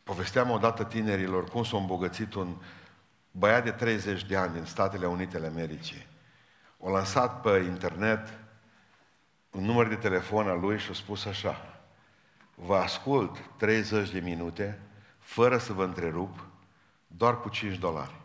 Povesteam 0.03 0.51
odată 0.51 0.85
tinerilor 0.85 1.45
cum 1.45 1.65
s-a 1.65 1.77
îmbogățit 1.77 2.35
un 2.35 2.57
băiat 3.31 3.65
de 3.65 3.71
30 3.71 4.25
de 4.25 4.37
ani 4.37 4.59
în 4.59 4.65
Statele 4.65 5.07
Unite 5.07 5.37
ale 5.37 5.47
Americii. 5.47 6.07
a 6.85 6.91
lansat 6.91 7.41
pe 7.41 7.59
internet 7.59 8.39
un 9.51 9.65
număr 9.65 9.89
de 9.89 9.97
telefon 9.97 10.49
al 10.49 10.61
lui 10.61 10.79
și 10.79 10.91
a 10.91 10.95
spus 10.95 11.25
așa, 11.25 11.81
vă 12.55 12.77
ascult 12.77 13.51
30 13.57 14.11
de 14.11 14.21
minute, 14.21 14.81
fără 15.19 15.59
să 15.59 15.73
vă 15.73 15.85
întrerup, 15.85 16.47
doar 17.07 17.41
cu 17.41 17.49
5 17.49 17.77
dolari. 17.77 18.23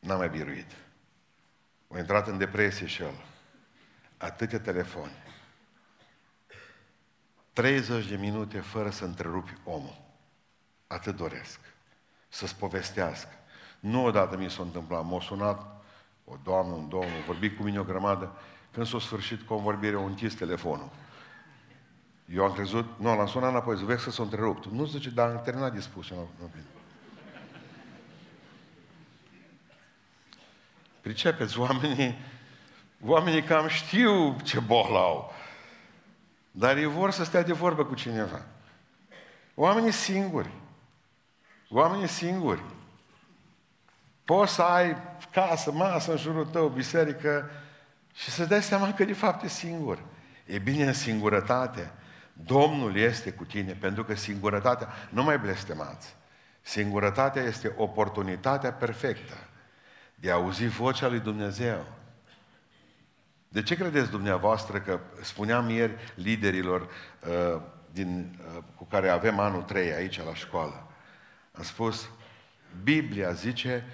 N-am 0.00 0.18
mai 0.18 0.28
biruit. 0.28 0.70
A 1.88 1.98
intrat 1.98 2.26
în 2.26 2.38
depresie 2.38 2.86
și 2.86 3.02
el. 3.02 3.24
Atâtea 4.16 4.60
telefoane. 4.60 5.22
30 7.52 8.06
de 8.06 8.16
minute 8.16 8.60
fără 8.60 8.90
să 8.90 9.04
întrerupi 9.04 9.56
omul. 9.64 10.00
Atât 10.86 11.16
doresc. 11.16 11.60
Să-ți 12.28 12.56
povestească. 12.56 13.32
Nu 13.80 14.04
odată 14.04 14.36
mi 14.36 14.50
s-a 14.50 14.62
întâmplat. 14.62 15.04
M-a 15.04 15.20
sunat 15.20 15.82
o 16.24 16.36
doamnă, 16.44 16.74
un 16.74 16.88
domn, 16.88 17.04
a 17.04 17.24
vorbit 17.26 17.56
cu 17.56 17.62
mine 17.62 17.78
o 17.78 17.84
grămadă. 17.84 18.36
Când 18.70 18.86
s-a 18.86 18.98
sfârșit 18.98 19.42
convorbirea, 19.42 19.98
a 19.98 20.04
închis 20.04 20.34
telefonul. 20.34 20.90
Eu 22.34 22.44
am 22.44 22.52
crezut, 22.52 22.98
nu, 22.98 23.16
l-am 23.16 23.26
sunat 23.26 23.50
înapoi, 23.50 23.76
zic, 23.76 23.98
să 23.98 24.10
s-a 24.10 24.22
întrerupt. 24.22 24.66
Nu 24.66 24.84
zice, 24.84 25.10
dar 25.10 25.30
am 25.30 25.42
terminat 25.42 25.72
discuția. 25.72 26.16
Nu, 26.16 26.28
nu, 26.38 26.50
Pricepeți, 31.00 31.58
oamenii, 31.58 32.18
oamenii 33.04 33.42
cam 33.42 33.68
știu 33.68 34.36
ce 34.42 34.60
bolă 34.60 34.98
au. 34.98 35.32
Dar 36.50 36.76
ei 36.76 36.84
vor 36.84 37.10
să 37.10 37.24
stea 37.24 37.42
de 37.42 37.52
vorbă 37.52 37.84
cu 37.84 37.94
cineva. 37.94 38.42
Oamenii 39.54 39.92
singuri. 39.92 40.50
Oamenii 41.70 42.06
singuri. 42.06 42.62
Poți 44.24 44.54
să 44.54 44.62
ai 44.62 44.96
casă, 45.30 45.72
masă 45.72 46.10
în 46.10 46.16
jurul 46.16 46.46
tău, 46.46 46.68
biserică 46.68 47.50
și 48.14 48.30
să 48.30 48.44
dai 48.44 48.62
seama 48.62 48.92
că 48.92 49.04
de 49.04 49.12
fapt 49.12 49.44
e 49.44 49.48
singur. 49.48 49.98
E 50.46 50.58
bine 50.58 50.86
în 50.86 50.92
singurătate. 50.92 51.92
Domnul 52.32 52.96
este 52.96 53.30
cu 53.30 53.44
tine, 53.44 53.72
pentru 53.72 54.04
că 54.04 54.14
singurătatea, 54.14 54.88
nu 55.08 55.22
mai 55.22 55.38
blestemați, 55.38 56.16
singurătatea 56.62 57.42
este 57.42 57.74
oportunitatea 57.76 58.72
perfectă 58.72 59.34
de 60.20 60.30
a 60.30 60.34
auzi 60.34 60.66
vocea 60.66 61.08
lui 61.08 61.20
Dumnezeu. 61.20 61.86
De 63.48 63.62
ce 63.62 63.76
credeți 63.76 64.10
dumneavoastră 64.10 64.80
că 64.80 65.00
spuneam 65.20 65.68
ieri 65.68 65.96
liderilor 66.14 66.80
uh, 66.80 67.60
din, 67.92 68.38
uh, 68.56 68.62
cu 68.76 68.84
care 68.84 69.08
avem 69.08 69.38
anul 69.38 69.62
3 69.62 69.92
aici 69.92 70.22
la 70.22 70.34
școală? 70.34 70.86
Am 71.52 71.62
spus, 71.62 72.10
Biblia 72.82 73.32
zice 73.32 73.84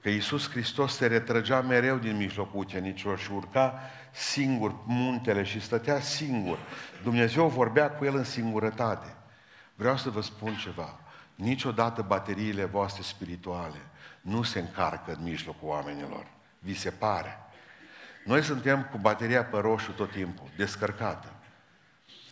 că 0.00 0.08
Iisus 0.08 0.50
Hristos 0.50 0.96
se 0.96 1.06
retrăgea 1.06 1.60
mereu 1.60 1.96
din 1.96 2.16
mijlocul 2.16 2.60
ucenicilor 2.60 3.18
și 3.18 3.32
urca 3.32 3.80
singur 4.12 4.74
muntele 4.86 5.42
și 5.42 5.60
stătea 5.60 6.00
singur. 6.00 6.58
Dumnezeu 7.02 7.48
vorbea 7.48 7.90
cu 7.90 8.04
el 8.04 8.16
în 8.16 8.24
singurătate. 8.24 9.16
Vreau 9.74 9.96
să 9.96 10.10
vă 10.10 10.20
spun 10.20 10.54
ceva. 10.54 11.00
Niciodată 11.34 12.02
bateriile 12.02 12.64
voastre 12.64 13.02
spirituale 13.02 13.80
nu 14.26 14.42
se 14.42 14.58
încarcă 14.58 15.12
în 15.12 15.22
mijlocul 15.22 15.68
oamenilor. 15.68 16.26
Vi 16.58 16.74
se 16.74 16.90
pare. 16.90 17.38
Noi 18.24 18.42
suntem 18.42 18.84
cu 18.90 18.98
bateria 18.98 19.44
pe 19.44 19.58
roșu 19.58 19.92
tot 19.92 20.10
timpul, 20.10 20.48
descărcată. 20.56 21.32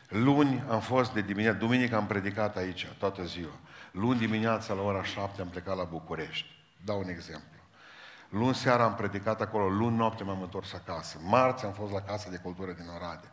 Luni 0.09 0.65
am 0.69 0.81
fost 0.81 1.13
de 1.13 1.21
dimineață, 1.21 1.59
duminică 1.59 1.97
am 1.97 2.07
predicat 2.07 2.57
aici, 2.57 2.87
toată 2.99 3.25
ziua. 3.25 3.59
Luni 3.91 4.19
dimineața 4.19 4.75
la 4.75 4.83
ora 4.83 5.03
7 5.03 5.41
am 5.41 5.49
plecat 5.49 5.77
la 5.77 5.85
București. 5.85 6.47
Dau 6.85 6.99
un 6.99 7.09
exemplu. 7.09 7.59
Luni 8.29 8.55
seara 8.55 8.85
am 8.85 8.95
predicat 8.95 9.41
acolo, 9.41 9.69
luni 9.69 9.97
noapte 9.97 10.25
m-am 10.25 10.43
întors 10.43 10.73
acasă. 10.73 11.19
Marți 11.23 11.65
am 11.65 11.73
fost 11.73 11.93
la 11.93 12.01
Casa 12.01 12.31
de 12.31 12.37
Cultură 12.37 12.73
din 12.73 12.87
Oradea. 12.89 13.33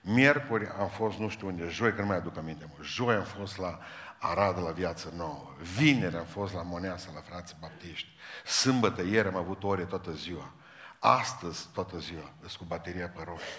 Miercuri 0.00 0.68
am 0.80 0.88
fost 0.88 1.18
nu 1.18 1.28
știu 1.28 1.46
unde, 1.46 1.68
joi, 1.68 1.94
că 1.94 2.00
nu 2.00 2.06
mai 2.06 2.16
aduc 2.16 2.36
aminte, 2.36 2.64
mă. 2.68 2.84
joi 2.84 3.14
am 3.14 3.22
fost 3.22 3.58
la 3.58 3.78
Arad 4.26 4.62
la 4.62 4.70
Viață 4.70 5.12
Nouă, 5.16 5.54
vineri 5.76 6.16
am 6.16 6.24
fost 6.24 6.54
la 6.54 6.62
Moneasa, 6.62 7.10
la 7.14 7.20
frații 7.20 7.56
baptiști, 7.60 8.08
sâmbătă, 8.46 9.02
ieri 9.02 9.28
am 9.28 9.36
avut 9.36 9.62
ore 9.62 9.84
toată 9.84 10.12
ziua, 10.12 10.52
astăzi 10.98 11.68
toată 11.72 11.98
ziua, 11.98 12.32
sunt 12.40 12.52
cu 12.52 12.64
bateria 12.64 13.08
pe 13.08 13.22
roșu. 13.24 13.58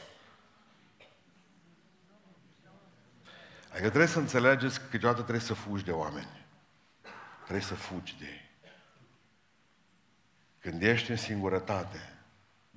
Adică 3.71 3.88
trebuie 3.88 4.08
să 4.08 4.19
înțelegeți 4.19 4.80
că 4.80 4.86
câteodată 4.89 5.21
trebuie 5.21 5.45
să 5.45 5.54
fugi 5.54 5.84
de 5.84 5.91
oameni. 5.91 6.45
Trebuie 7.41 7.65
să 7.65 7.73
fugi 7.73 8.15
de 8.19 8.25
ei. 8.25 8.69
Când 10.60 10.82
ești 10.82 11.12
în 11.12 11.17
singurătate, 11.17 12.15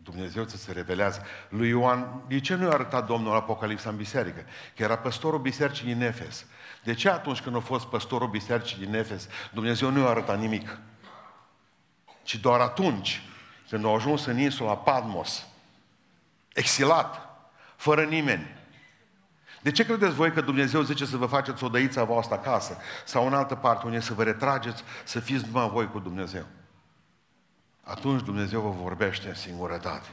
Dumnezeu 0.02 0.44
ți 0.44 0.56
se 0.56 0.72
revelează. 0.72 1.22
Lui 1.48 1.68
Ioan, 1.68 2.22
de 2.28 2.40
ce 2.40 2.54
nu 2.54 2.64
i-a 2.64 2.72
arătat 2.72 3.06
Domnul 3.06 3.34
Apocalipsa 3.34 3.88
în 3.90 3.96
biserică? 3.96 4.44
Că 4.76 4.82
era 4.82 4.98
păstorul 4.98 5.40
bisericii 5.40 5.86
din 5.86 6.00
Efes. 6.00 6.46
De 6.82 6.94
ce 6.94 7.08
atunci 7.08 7.40
când 7.40 7.56
a 7.56 7.60
fost 7.60 7.86
păstorul 7.86 8.28
bisericii 8.28 8.78
din 8.78 8.94
Efes, 8.94 9.28
Dumnezeu 9.52 9.90
nu 9.90 10.00
i-a 10.00 10.08
arătat 10.08 10.38
nimic? 10.38 10.78
Ci 12.22 12.36
doar 12.36 12.60
atunci 12.60 13.22
când 13.68 13.84
a 13.84 13.88
ajuns 13.88 14.24
în 14.24 14.38
insula 14.38 14.76
Padmos, 14.76 15.46
exilat, 16.52 17.28
fără 17.76 18.02
nimeni. 18.02 18.56
De 19.60 19.70
ce 19.70 19.84
credeți 19.84 20.14
voi 20.14 20.32
că 20.32 20.40
Dumnezeu 20.40 20.82
zice 20.82 21.04
să 21.04 21.16
vă 21.16 21.26
faceți 21.26 21.64
o 21.64 21.68
dăiță 21.68 22.04
voastră 22.04 22.34
acasă 22.34 22.76
sau 23.04 23.26
în 23.26 23.34
altă 23.34 23.54
parte 23.54 23.86
unde 23.86 24.00
să 24.00 24.14
vă 24.14 24.22
retrageți, 24.22 24.82
să 25.04 25.20
fiți 25.20 25.46
numai 25.46 25.68
voi 25.68 25.90
cu 25.90 25.98
Dumnezeu? 25.98 26.46
atunci 27.88 28.22
Dumnezeu 28.22 28.60
vă 28.60 28.82
vorbește 28.82 29.28
în 29.28 29.34
singurătate. 29.34 30.06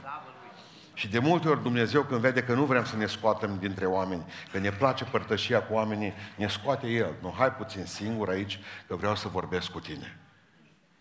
Și 0.96 1.08
de 1.08 1.18
multe 1.18 1.48
ori 1.48 1.62
Dumnezeu 1.62 2.02
când 2.02 2.20
vede 2.20 2.42
că 2.42 2.54
nu 2.54 2.64
vrem 2.64 2.84
să 2.84 2.96
ne 2.96 3.06
scoatem 3.06 3.58
dintre 3.58 3.86
oameni, 3.86 4.24
că 4.52 4.58
ne 4.58 4.70
place 4.70 5.04
părtășia 5.04 5.62
cu 5.62 5.74
oamenii, 5.74 6.12
ne 6.36 6.48
scoate 6.48 6.86
El. 6.86 7.14
Nu, 7.20 7.34
hai 7.38 7.52
puțin 7.52 7.84
singur 7.84 8.28
aici, 8.28 8.60
că 8.86 8.96
vreau 8.96 9.16
să 9.16 9.28
vorbesc 9.28 9.70
cu 9.70 9.80
tine. 9.80 10.18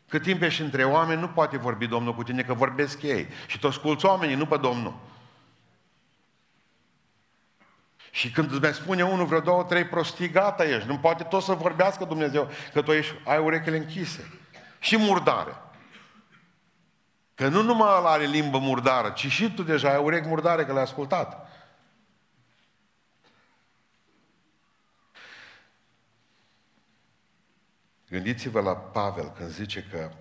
Cât 0.07 0.21
timp 0.21 0.41
ești 0.41 0.61
între 0.61 0.83
oameni, 0.83 1.21
nu 1.21 1.27
poate 1.27 1.57
vorbi 1.57 1.87
Domnul 1.87 2.15
cu 2.15 2.23
tine, 2.23 2.43
că 2.43 2.53
vorbesc 2.53 3.01
ei. 3.01 3.27
Și 3.47 3.59
toți 3.59 3.77
asculți 3.77 4.05
oamenii, 4.05 4.35
nu 4.35 4.45
pe 4.45 4.57
Domnul. 4.57 4.99
Și 8.11 8.31
când 8.31 8.51
îți 8.51 8.61
mai 8.61 8.73
spune 8.73 9.03
unul 9.03 9.25
vreo 9.25 9.39
două, 9.39 9.63
trei 9.63 9.85
prostii, 9.85 10.29
gata 10.29 10.63
ești. 10.63 10.87
Nu 10.87 10.97
poate 10.97 11.23
tot 11.23 11.43
să 11.43 11.53
vorbească 11.53 12.05
Dumnezeu, 12.05 12.49
că 12.73 12.81
tu 12.81 12.91
ești, 12.91 13.13
ai 13.25 13.39
urechile 13.39 13.77
închise. 13.77 14.39
Și 14.79 14.97
murdare. 14.97 15.55
Că 17.35 17.47
nu 17.47 17.61
numai 17.61 17.95
ăla 17.97 18.11
are 18.11 18.25
limbă 18.25 18.57
murdară, 18.57 19.09
ci 19.09 19.27
și 19.27 19.53
tu 19.53 19.63
deja 19.63 19.89
ai 19.89 20.03
urechi 20.03 20.27
murdare 20.27 20.65
că 20.65 20.71
le-ai 20.71 20.83
ascultat. 20.83 21.49
Gândiți-vă 28.09 28.61
la 28.61 28.75
Pavel 28.75 29.31
când 29.31 29.49
zice 29.49 29.83
că 29.91 30.11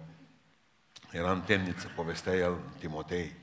era 1.11 1.31
în 1.31 1.40
temniță, 1.40 1.92
povestea 1.94 2.33
el 2.33 2.59
Timotei. 2.79 3.37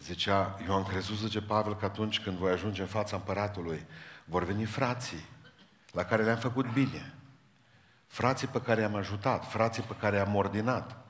Zicea, 0.00 0.58
eu 0.66 0.74
am 0.74 0.84
crezut, 0.84 1.16
zice 1.16 1.42
Pavel, 1.42 1.76
că 1.76 1.84
atunci 1.84 2.20
când 2.20 2.36
voi 2.36 2.52
ajunge 2.52 2.80
în 2.80 2.86
fața 2.86 3.16
împăratului, 3.16 3.86
vor 4.24 4.44
veni 4.44 4.64
frații 4.64 5.24
la 5.92 6.04
care 6.04 6.22
le-am 6.22 6.38
făcut 6.38 6.72
bine. 6.72 7.14
Frații 8.06 8.46
pe 8.46 8.60
care 8.60 8.80
i-am 8.80 8.94
ajutat, 8.94 9.50
frații 9.50 9.82
pe 9.82 9.96
care 10.00 10.16
i-am 10.16 10.34
ordinat. 10.34 11.03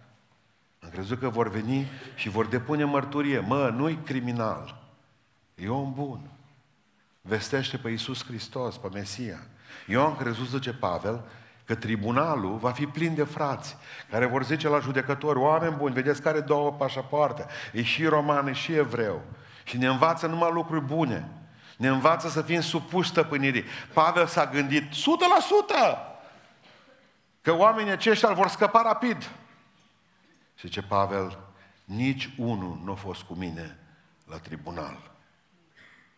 Am 0.85 0.91
crezut 0.91 1.19
că 1.19 1.29
vor 1.29 1.49
veni 1.49 1.87
și 2.15 2.29
vor 2.29 2.47
depune 2.47 2.85
mărturie. 2.85 3.39
Mă, 3.39 3.73
nu-i 3.77 3.99
criminal. 4.05 4.83
E 5.55 5.69
om 5.69 5.93
bun. 5.93 6.31
Vestește 7.21 7.77
pe 7.77 7.89
Iisus 7.89 8.25
Hristos, 8.25 8.77
pe 8.77 8.89
Mesia. 8.93 9.47
Eu 9.87 10.05
am 10.05 10.17
crezut, 10.17 10.49
zice 10.49 10.73
Pavel, 10.73 11.25
că 11.65 11.75
tribunalul 11.75 12.57
va 12.57 12.71
fi 12.71 12.87
plin 12.87 13.15
de 13.15 13.25
frați 13.25 13.77
care 14.11 14.27
vor 14.27 14.45
zice 14.45 14.69
la 14.69 14.79
judecători, 14.79 15.39
oameni 15.39 15.77
buni, 15.77 15.95
vedeți 15.95 16.23
care 16.23 16.41
două 16.41 16.73
pașapoarte, 16.73 17.47
e 17.73 17.83
și 17.83 18.05
roman, 18.05 18.47
e 18.47 18.53
și 18.53 18.73
evreu. 18.73 19.23
Și 19.65 19.77
ne 19.77 19.87
învață 19.87 20.27
numai 20.27 20.51
lucruri 20.53 20.85
bune. 20.85 21.29
Ne 21.77 21.89
învață 21.89 22.29
să 22.29 22.43
fim 22.43 22.61
supuși 22.61 23.09
stăpânirii. 23.09 23.65
Pavel 23.93 24.27
s-a 24.27 24.47
gândit 24.47 24.83
100% 24.83 24.95
că 27.43 27.53
oamenii 27.53 27.93
aceștia 27.93 28.29
îl 28.29 28.35
vor 28.35 28.49
scăpa 28.49 28.83
rapid. 28.83 29.31
Și 30.55 30.69
ce 30.69 30.83
Pavel, 30.83 31.39
nici 31.85 32.35
unul 32.37 32.81
nu 32.85 32.93
a 32.93 32.95
fost 32.95 33.23
cu 33.23 33.35
mine 33.35 33.79
la 34.25 34.39
tribunal. 34.39 35.13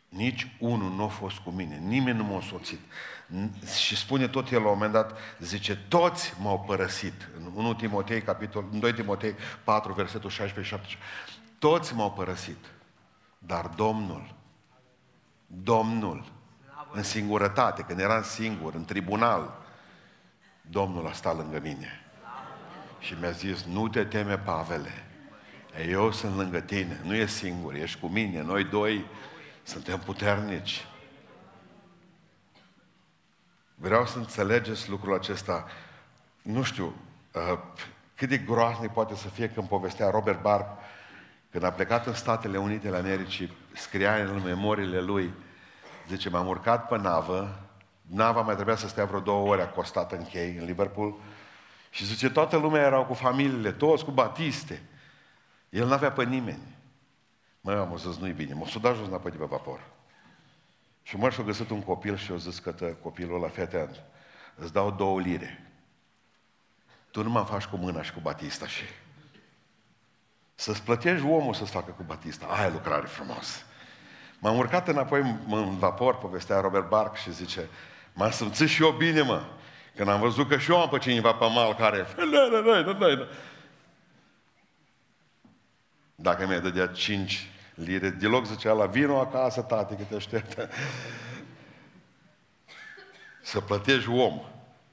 Nici 0.09 0.57
unul 0.59 0.91
nu 0.91 1.03
a 1.03 1.09
fost 1.09 1.39
cu 1.39 1.51
mine, 1.51 1.77
nimeni 1.77 2.19
nu 2.19 2.25
m-a 2.25 2.41
soțit. 2.41 2.81
Și 3.77 3.97
spune 3.97 4.29
tot 4.29 4.51
el 4.51 4.61
la 4.61 4.67
un 4.67 4.73
moment 4.73 4.93
dat, 4.93 5.19
zice, 5.39 5.77
toți 5.77 6.35
m-au 6.41 6.61
părăsit. 6.61 7.29
În 7.37 7.53
1 7.55 7.75
Timotei, 7.75 8.23
capitol, 8.23 8.65
în 8.73 8.81
2 8.81 8.93
Timotei 8.93 9.35
4, 9.65 9.93
versetul 9.93 10.31
16 10.31 10.75
17. 10.75 11.11
Toți 11.59 11.95
m-au 11.95 12.13
părăsit. 12.13 12.65
Dar 13.39 13.67
Domnul, 13.67 14.35
Domnul, 15.47 16.33
în 16.93 17.03
singurătate, 17.03 17.83
când 17.83 18.01
eram 18.01 18.23
singur, 18.23 18.75
în 18.75 18.85
tribunal, 18.85 19.65
Domnul 20.61 21.07
a 21.07 21.13
stat 21.13 21.37
lângă 21.37 21.61
mine 21.61 22.06
și 22.99 23.15
mi-a 23.21 23.31
zis, 23.31 23.65
nu 23.65 23.89
te 23.89 24.05
teme, 24.05 24.39
Pavele, 24.39 25.05
Eu 25.89 26.13
sunt 26.13 26.37
lângă 26.37 26.61
tine, 26.61 27.01
nu 27.05 27.15
e 27.15 27.27
singur, 27.27 27.75
ești 27.75 28.01
cu 28.01 28.07
mine, 28.07 28.43
noi 28.43 28.65
doi 28.65 29.07
suntem 29.63 29.99
puternici. 29.99 30.87
Vreau 33.75 34.07
să 34.07 34.19
înțelegeți 34.19 34.91
lucrul 34.91 35.15
acesta. 35.15 35.67
Nu 36.43 36.63
știu 36.63 36.95
uh, 37.35 37.59
cât 38.15 38.29
de 38.29 38.39
groaznic 38.39 38.91
poate 38.91 39.15
să 39.15 39.29
fie 39.29 39.51
când 39.51 39.69
povestea 39.69 40.11
Robert 40.11 40.41
Barb, 40.41 40.67
când 41.51 41.65
a 41.65 41.71
plecat 41.71 42.07
în 42.07 42.15
Statele 42.15 42.59
Unite 42.59 42.89
ale 42.89 42.97
Americii, 42.97 43.53
scria 43.75 44.15
în 44.15 44.43
memoriile 44.45 45.01
lui, 45.01 45.33
zice, 46.09 46.29
m-am 46.29 46.47
urcat 46.47 46.89
pe 46.89 46.97
navă, 46.97 47.61
nava 48.03 48.41
mai 48.41 48.55
trebuia 48.55 48.77
să 48.77 48.89
stea 48.89 49.05
vreo 49.05 49.21
două 49.21 49.49
ore 49.49 49.63
acostată 49.63 50.17
în 50.17 50.25
chei, 50.25 50.57
în 50.59 50.65
Liverpool, 50.65 51.15
și 51.97 52.05
zice, 52.05 52.31
toată 52.31 52.57
lumea 52.57 52.83
erau 52.83 53.05
cu 53.05 53.15
familiile, 53.15 53.73
toți 53.73 54.05
cu 54.05 54.11
batiste. 54.11 54.83
El 55.69 55.87
n-avea 55.87 56.13
pe 56.13 56.25
nimeni. 56.25 56.77
Mă, 57.61 57.73
am 57.73 57.97
zis, 57.97 58.17
nu-i 58.17 58.33
bine. 58.33 58.55
M-a 58.55 58.67
dat 58.81 58.97
jos 58.97 59.07
înapoi 59.07 59.31
de 59.31 59.37
pe 59.37 59.45
vapor. 59.45 59.81
Și 61.03 61.17
mă 61.17 61.31
și-a 61.31 61.43
găsit 61.43 61.71
un 61.71 61.83
copil 61.83 62.17
și 62.17 62.33
a 62.33 62.37
zis 62.37 62.59
că 62.59 62.71
copilul 63.03 63.37
ăla, 63.37 63.49
fii 63.49 63.63
atent, 63.63 64.03
îți 64.55 64.73
dau 64.73 64.91
două 64.91 65.21
lire. 65.21 65.71
Tu 67.11 67.23
nu 67.23 67.31
mă 67.31 67.43
faci 67.43 67.65
cu 67.65 67.77
mâna 67.77 68.03
și 68.03 68.13
cu 68.13 68.21
batista 68.21 68.67
și... 68.67 68.83
Să-ți 70.55 70.83
plătești 70.83 71.27
omul 71.27 71.55
să-ți 71.55 71.71
facă 71.71 71.91
cu 71.91 72.03
batista. 72.03 72.47
Aia 72.47 72.67
e 72.67 72.71
lucrare 72.71 73.07
frumos. 73.07 73.65
M-am 74.39 74.57
urcat 74.57 74.89
înapoi 74.89 75.21
în 75.49 75.79
vapor, 75.79 76.19
povestea 76.19 76.61
Robert 76.61 76.89
Bark 76.89 77.17
și 77.17 77.33
zice, 77.33 77.69
m-am 78.15 78.31
simțit 78.31 78.69
și 78.69 78.83
eu 78.83 78.91
bine, 78.91 79.23
mă. 79.23 79.43
Când 79.97 80.09
am 80.09 80.21
văzut 80.21 80.49
că 80.49 80.59
și 80.59 80.71
eu 80.71 80.81
am 80.81 80.89
pe 80.89 80.99
cineva 80.99 81.33
pe 81.33 81.45
mal 81.45 81.75
care... 81.75 82.07
Dacă 86.15 86.47
mi-ai 86.47 86.61
dădea 86.61 86.87
cinci 86.87 87.51
lire, 87.75 88.11
deloc 88.11 88.47
zicea 88.47 88.73
la 88.73 88.87
vino 88.87 89.21
acasă, 89.21 89.61
tati, 89.61 89.97
că 89.97 90.03
te 90.03 90.15
așteptă. 90.15 90.71
Să 93.43 93.61
plătești 93.61 94.11
om 94.11 94.41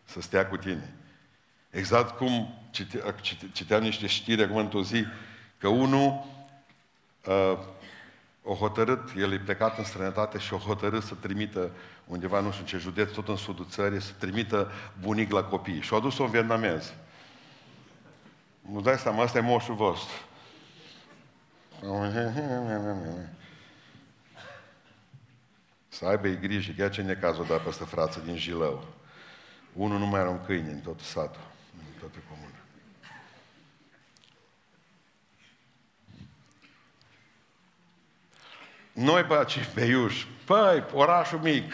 să 0.04 0.22
stea 0.22 0.48
cu 0.48 0.58
tine. 0.58 0.94
Exact 1.70 2.18
cum 2.18 2.63
cite, 2.72 3.04
citeam 3.52 3.82
niște 3.82 4.08
știri 4.08 4.44
acum 4.44 4.58
într-o 4.58 4.84
zi, 4.84 5.06
că 5.58 5.68
unul 5.68 6.26
uh, 7.26 7.58
o 8.44 8.54
hotărât, 8.54 9.10
el 9.18 9.32
e 9.32 9.40
plecat 9.40 9.78
în 9.78 9.84
străinătate 9.84 10.38
și 10.38 10.54
o 10.54 10.58
hotărât 10.58 11.04
să 11.04 11.14
trimită 11.14 11.72
undeva, 12.06 12.40
nu 12.40 12.52
știu 12.52 12.66
ce 12.66 12.78
județ, 12.78 13.12
tot 13.12 13.28
în 13.28 13.36
sudul 13.36 13.66
țării, 13.70 14.02
să 14.02 14.12
trimită 14.20 14.72
bunic 15.02 15.32
la 15.32 15.44
copii. 15.44 15.82
Și-a 15.82 15.98
adus-o 15.98 16.24
în 16.24 16.30
vietnamez. 16.30 16.94
Nu 18.62 18.82
dai 18.82 18.98
seama, 18.98 19.24
asta 19.24 19.38
e 19.38 19.42
moșul 19.42 19.76
vostru. 19.76 20.16
Să 25.88 26.06
aibă 26.06 26.28
grijă, 26.28 26.72
chiar 26.78 26.90
ce 26.90 27.02
necazul 27.02 27.46
da 27.46 27.56
peste 27.56 27.84
frață 27.84 28.20
din 28.26 28.36
Jilău. 28.36 28.84
Unul 29.74 30.00
nu 30.00 30.06
mai 30.06 30.20
are 30.20 30.30
un 30.30 30.46
câine 30.46 30.72
în 30.72 30.80
tot 30.80 31.00
satul, 31.00 31.42
în 31.78 32.00
toată 32.00 32.18
comună. 32.30 32.54
Noi 38.94 39.24
pe 39.24 39.34
aici, 39.34 39.74
Beiuș, 39.74 40.26
păi, 40.46 40.86
orașul 40.94 41.40
mic, 41.40 41.74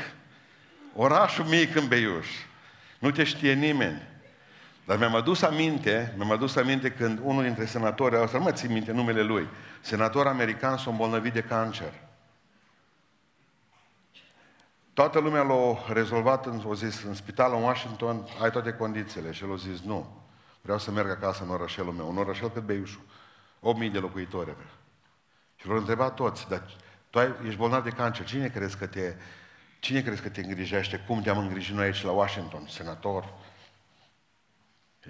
orașul 0.96 1.46
mic 1.46 1.76
în 1.76 1.88
Beiuș, 1.88 2.28
nu 3.00 3.12
te 3.12 3.24
știe 3.24 3.54
nimeni. 3.54 4.08
Dar 4.86 4.98
mi-am 4.98 5.16
adus 5.16 5.42
aminte, 5.42 6.14
mi-am 6.18 6.32
adus 6.32 6.56
aminte 6.56 6.92
când 6.92 7.20
unul 7.24 7.44
dintre 7.44 7.66
senatori, 7.66 8.30
să 8.30 8.38
nu 8.38 8.44
mai 8.44 8.54
țin 8.54 8.72
minte 8.72 8.92
numele 8.92 9.22
lui, 9.22 9.48
senator 9.82 10.28
american 10.28 10.78
s-a 10.78 10.90
îmbolnăvit 10.90 11.34
de 11.34 11.42
cancer. 11.42 11.94
Toată 14.94 15.20
lumea 15.20 15.42
l-a 15.42 15.94
rezolvat, 15.94 16.46
în, 16.46 16.62
o 16.66 16.74
zis, 16.74 17.04
în 17.04 17.14
spital 17.14 17.54
în 17.54 17.64
Washington, 17.64 18.28
ai 18.42 18.52
toate 18.52 18.74
condițiile. 18.74 19.32
Și 19.32 19.44
el 19.44 19.52
a 19.52 19.56
zis, 19.56 19.82
nu, 19.82 20.22
vreau 20.62 20.78
să 20.78 20.92
merg 20.92 21.10
acasă 21.10 21.44
în 21.44 21.50
orașelul 21.50 21.94
meu. 21.94 22.10
Un 22.10 22.18
orașel 22.18 22.50
cât 22.50 22.64
Beiușul. 22.64 23.02
8.000 23.86 23.92
de 23.92 24.00
locuitori 24.00 24.50
avea. 24.50 24.72
Și 25.56 25.68
l-au 25.68 25.78
întrebat 25.78 26.14
toți, 26.14 26.48
dar 26.48 26.64
tu 27.10 27.20
ai, 27.20 27.36
ești 27.44 27.58
bolnav 27.58 27.84
de 27.84 27.90
cancer, 27.90 28.26
cine 28.26 28.50
crezi 28.50 28.78
că 28.78 28.88
te, 28.88 29.16
cine 29.80 30.02
crezi 30.02 30.22
că 30.22 30.30
te 30.30 30.42
îngrijește? 30.42 31.00
Cum 31.00 31.22
te-am 31.22 31.38
îngrijit 31.38 31.76
noi 31.76 31.86
aici 31.86 32.04
la 32.04 32.12
Washington, 32.12 32.68
senator? 32.68 33.34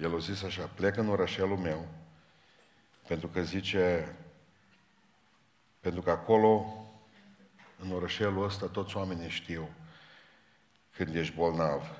El 0.02 0.14
a 0.14 0.18
zis 0.18 0.42
așa, 0.42 0.70
plec 0.74 0.96
în 0.96 1.08
orașelul 1.08 1.56
meu, 1.56 1.88
pentru 3.06 3.28
că 3.28 3.42
zice, 3.42 4.14
pentru 5.80 6.02
că 6.02 6.10
acolo, 6.10 6.84
în 7.78 7.92
orășelul 7.92 8.44
ăsta, 8.44 8.66
toți 8.66 8.96
oamenii 8.96 9.28
știu 9.28 9.68
când 10.96 11.14
ești 11.14 11.34
bolnav 11.34 11.96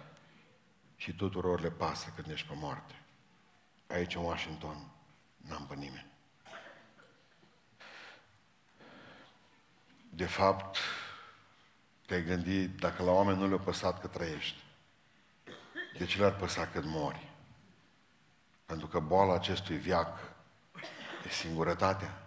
și 0.96 1.12
tuturor 1.12 1.60
le 1.60 1.70
pasă 1.70 2.12
când 2.14 2.30
ești 2.30 2.48
pe 2.48 2.54
moarte. 2.56 2.94
Aici, 3.86 4.14
în 4.14 4.24
Washington, 4.24 4.90
n-am 5.36 5.66
pe 5.66 5.74
nimeni. 5.74 6.06
De 10.20 10.26
fapt, 10.26 10.76
te-ai 12.06 12.24
gândit, 12.24 12.78
dacă 12.78 13.02
la 13.02 13.11
oameni 13.11 13.38
nu 13.38 13.48
le-a 13.48 13.59
păsat 13.59 14.00
că 14.00 14.06
trăiești, 14.06 14.64
de 15.98 16.04
ce 16.04 16.18
le-ar 16.18 16.35
păsa 16.37 16.66
când 16.66 16.85
mori? 16.85 17.30
Pentru 18.66 18.87
că 18.87 18.98
boala 18.98 19.35
acestui 19.35 19.76
viac 19.76 20.18
e 21.26 21.28
singurătatea. 21.28 22.22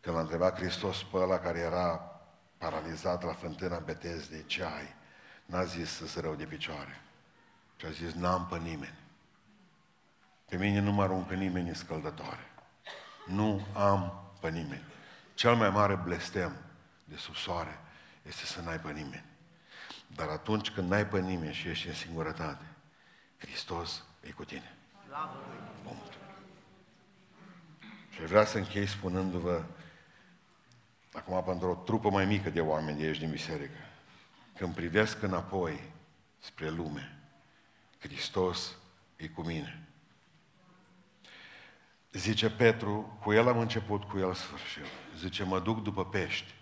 Când 0.00 0.14
l-a 0.14 0.20
întrebat 0.20 0.58
Hristos 0.58 1.02
pe 1.02 1.16
ăla 1.16 1.38
care 1.38 1.58
era 1.58 2.20
paralizat 2.58 3.22
la 3.22 3.32
fântâna 3.32 3.78
Betesdei, 3.78 4.46
ce 4.46 4.64
ai? 4.64 4.94
N-a 5.46 5.64
zis 5.64 5.90
să 5.90 6.06
se 6.06 6.20
rău 6.20 6.34
de 6.34 6.44
picioare. 6.44 7.00
Și 7.76 7.86
a 7.86 7.90
zis, 7.90 8.12
n-am 8.12 8.46
pe 8.46 8.58
nimeni. 8.58 8.98
Pe 10.44 10.56
mine 10.56 10.80
nu 10.80 10.92
mă 10.92 11.02
aruncă 11.02 11.34
nimeni 11.34 11.68
în 11.68 11.74
scăldătoare. 11.74 12.50
Nu 13.26 13.66
am 13.74 14.30
pe 14.40 14.50
nimeni. 14.50 14.98
Cel 15.40 15.54
mai 15.54 15.70
mare 15.70 15.94
blestem 15.94 16.56
de 17.04 17.16
sub 17.16 17.34
soare 17.34 17.80
este 18.22 18.44
să 18.44 18.60
n-ai 18.60 18.80
pe 18.80 18.92
nimeni. 18.92 19.24
Dar 20.06 20.28
atunci 20.28 20.70
când 20.70 20.90
n-ai 20.90 21.06
pe 21.06 21.20
nimeni 21.20 21.54
și 21.54 21.68
ești 21.68 21.88
în 21.88 21.94
singurătate, 21.94 22.64
Hristos 23.38 24.04
e 24.20 24.30
cu 24.30 24.44
tine. 24.44 24.76
Punct. 25.82 26.12
Și 28.10 28.20
vreau 28.20 28.44
să 28.44 28.58
închei 28.58 28.86
spunându-vă, 28.86 29.64
acum 31.12 31.44
pentru 31.44 31.70
o 31.70 31.74
trupă 31.74 32.10
mai 32.10 32.24
mică 32.24 32.50
de 32.50 32.60
oameni 32.60 32.98
de 32.98 33.06
aici 33.06 33.18
din 33.18 33.30
biserică, 33.30 33.78
când 34.56 34.74
privesc 34.74 35.22
înapoi 35.22 35.92
spre 36.38 36.70
lume, 36.70 37.18
Hristos 37.98 38.76
e 39.16 39.28
cu 39.28 39.42
mine. 39.42 39.88
Zice 42.12 42.50
Petru, 42.50 43.18
cu 43.22 43.32
el 43.32 43.48
am 43.48 43.58
început, 43.58 44.02
cu 44.02 44.18
el 44.18 44.34
sfârșit. 44.34 44.99
Zice, 45.18 45.44
mă 45.44 45.60
duc 45.60 45.82
după 45.82 46.04
pești. 46.04 46.54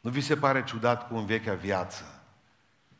Nu 0.00 0.10
vi 0.10 0.20
se 0.20 0.36
pare 0.36 0.64
ciudat 0.64 1.08
cum 1.08 1.16
în 1.16 1.26
vechea 1.26 1.54
viață 1.54 2.22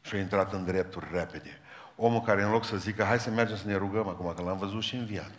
și-a 0.01 0.19
intrat 0.19 0.53
în 0.53 0.65
drepturi 0.65 1.07
repede? 1.13 1.61
Omul 1.97 2.21
care 2.21 2.43
în 2.43 2.51
loc 2.51 2.65
să 2.65 2.77
zică, 2.77 3.05
hai 3.05 3.21
să 3.21 3.31
mergem 3.31 3.57
să 3.57 3.67
ne 3.67 3.77
rugăm 3.77 4.09
acum, 4.09 4.33
că 4.35 4.43
l-am 4.43 4.59
văzut 4.59 4.83
și 4.83 4.95
înviat. 4.95 5.33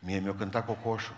Mie 0.00 0.18
mi-a 0.18 0.34
cântat 0.34 0.66
cocoșul. 0.66 1.16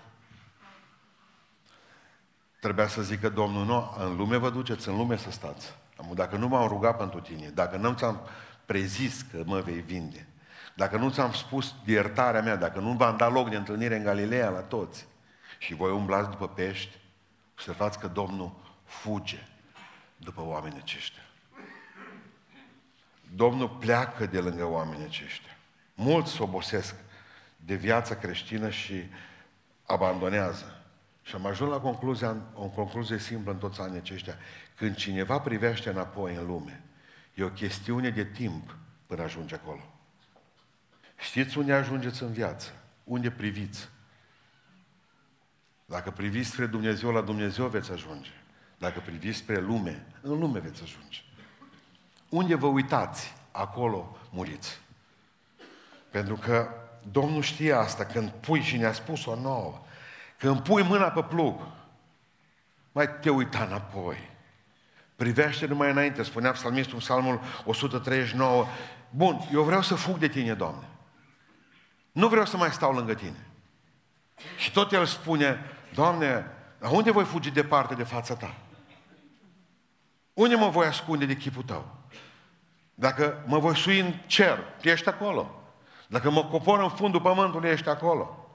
Trebuia 2.61 2.87
să 2.87 3.03
zică 3.03 3.29
Domnul, 3.29 3.65
nu, 3.65 3.95
în 3.99 4.17
lume 4.17 4.37
vă 4.37 4.51
duceți, 4.51 4.89
în 4.89 4.97
lume 4.97 5.17
să 5.17 5.31
stați. 5.31 5.75
Dacă 6.15 6.37
nu 6.37 6.49
m-am 6.49 6.69
rugat 6.69 6.97
pentru 6.97 7.21
tine, 7.21 7.49
dacă 7.49 7.77
nu 7.77 7.93
ți-am 7.93 8.21
prezis 8.65 9.23
că 9.23 9.43
mă 9.45 9.61
vei 9.61 9.81
vinde, 9.81 10.27
dacă 10.75 10.97
nu 10.97 11.11
ți-am 11.11 11.33
spus 11.33 11.75
de 11.85 11.93
iertarea 11.93 12.43
mea, 12.43 12.57
dacă 12.57 12.81
nu 12.81 12.93
v-am 12.93 13.17
dat 13.17 13.33
loc 13.33 13.51
de 13.51 13.57
întâlnire 13.57 13.97
în 13.97 14.03
Galileea 14.03 14.49
la 14.49 14.61
toți 14.61 15.07
și 15.59 15.75
voi 15.75 15.91
umblați 15.91 16.31
după 16.31 16.49
pești, 16.49 17.00
observați 17.61 17.99
că 17.99 18.07
Domnul 18.07 18.53
fuge 18.85 19.47
după 20.17 20.43
oamenii 20.45 20.79
aceștia. 20.79 21.23
Domnul 23.35 23.69
pleacă 23.69 24.27
de 24.27 24.41
lângă 24.41 24.65
oamenii 24.65 25.05
aceștia. 25.05 25.57
Mulți 25.95 26.33
se 26.33 26.43
obosesc 26.43 26.95
de 27.57 27.75
viața 27.75 28.17
creștină 28.17 28.71
și 28.71 29.03
abandonează. 29.87 30.83
Și 31.23 31.35
am 31.35 31.47
ajuns 31.47 31.71
la 31.71 31.81
concluzia, 31.81 32.37
o 32.55 32.67
concluzie 32.67 33.19
simplă 33.19 33.53
în 33.53 33.59
toți 33.59 33.81
anii 33.81 33.99
aceștia. 33.99 34.35
Când 34.77 34.97
cineva 34.97 35.41
privește 35.41 35.91
înapoi 35.91 36.35
în 36.35 36.47
lume, 36.47 36.83
e 37.35 37.43
o 37.43 37.51
chestiune 37.51 38.11
de 38.11 38.25
timp 38.25 38.77
până 39.07 39.23
ajunge 39.23 39.55
acolo. 39.55 39.95
Știți 41.19 41.59
unde 41.59 41.73
ajungeți 41.73 42.23
în 42.23 42.33
viață? 42.33 42.73
Unde 43.05 43.31
priviți? 43.31 43.89
Dacă 45.91 46.11
priviți 46.11 46.49
spre 46.51 46.67
Dumnezeu, 46.67 47.11
la 47.11 47.21
Dumnezeu 47.21 47.67
veți 47.67 47.93
ajunge. 47.93 48.31
Dacă 48.79 49.03
priviți 49.05 49.39
spre 49.39 49.61
lume, 49.61 50.07
în 50.23 50.39
lume 50.39 50.59
veți 50.59 50.83
ajunge. 50.83 51.21
Unde 52.29 52.55
vă 52.55 52.67
uitați, 52.67 53.35
acolo 53.51 54.17
muriți. 54.31 54.81
Pentru 56.11 56.35
că 56.35 56.69
Domnul 57.11 57.43
știe 57.43 57.73
asta 57.73 58.05
când 58.05 58.31
pui 58.31 58.61
și 58.61 58.77
ne-a 58.77 58.93
spus-o 58.93 59.41
nouă. 59.41 59.83
Când 60.39 60.61
pui 60.61 60.83
mâna 60.83 61.11
pe 61.11 61.23
plug, 61.23 61.61
mai 62.93 63.19
te 63.21 63.31
uita 63.31 63.65
înapoi. 63.65 64.31
Privește 65.17 65.67
numai 65.67 65.91
înainte, 65.91 66.23
spunea 66.23 66.53
psalmistul 66.53 66.95
în 66.95 67.01
psalmul 67.01 67.41
139, 67.65 68.67
bun, 69.11 69.49
eu 69.53 69.63
vreau 69.63 69.83
să 69.83 69.95
fug 69.95 70.19
de 70.19 70.29
tine, 70.29 70.55
Doamne. 70.55 70.89
Nu 72.13 72.29
vreau 72.29 72.47
să 72.47 72.57
mai 72.57 72.71
stau 72.71 72.93
lângă 72.93 73.15
tine. 73.15 73.47
Și 74.59 74.73
tot 74.73 74.93
el 74.93 75.07
spune, 75.07 75.65
Doamne, 75.95 76.51
dar 76.79 76.91
unde 76.91 77.11
voi 77.11 77.25
fugi 77.25 77.51
departe 77.51 77.95
de 77.95 78.03
fața 78.03 78.35
ta? 78.35 78.55
Unde 80.33 80.55
mă 80.55 80.69
voi 80.69 80.87
ascunde 80.87 81.27
de 81.27 81.37
chipul 81.37 81.63
tău? 81.63 81.97
Dacă 82.95 83.43
mă 83.47 83.59
voi 83.59 83.77
sui 83.77 84.01
în 84.01 84.13
cer, 84.27 84.59
tu 84.81 84.89
ești 84.89 85.09
acolo. 85.09 85.63
Dacă 86.09 86.31
mă 86.31 86.45
copor 86.45 86.81
în 86.81 86.89
fundul 86.89 87.21
pământului, 87.21 87.71
ești 87.71 87.89
acolo. 87.89 88.49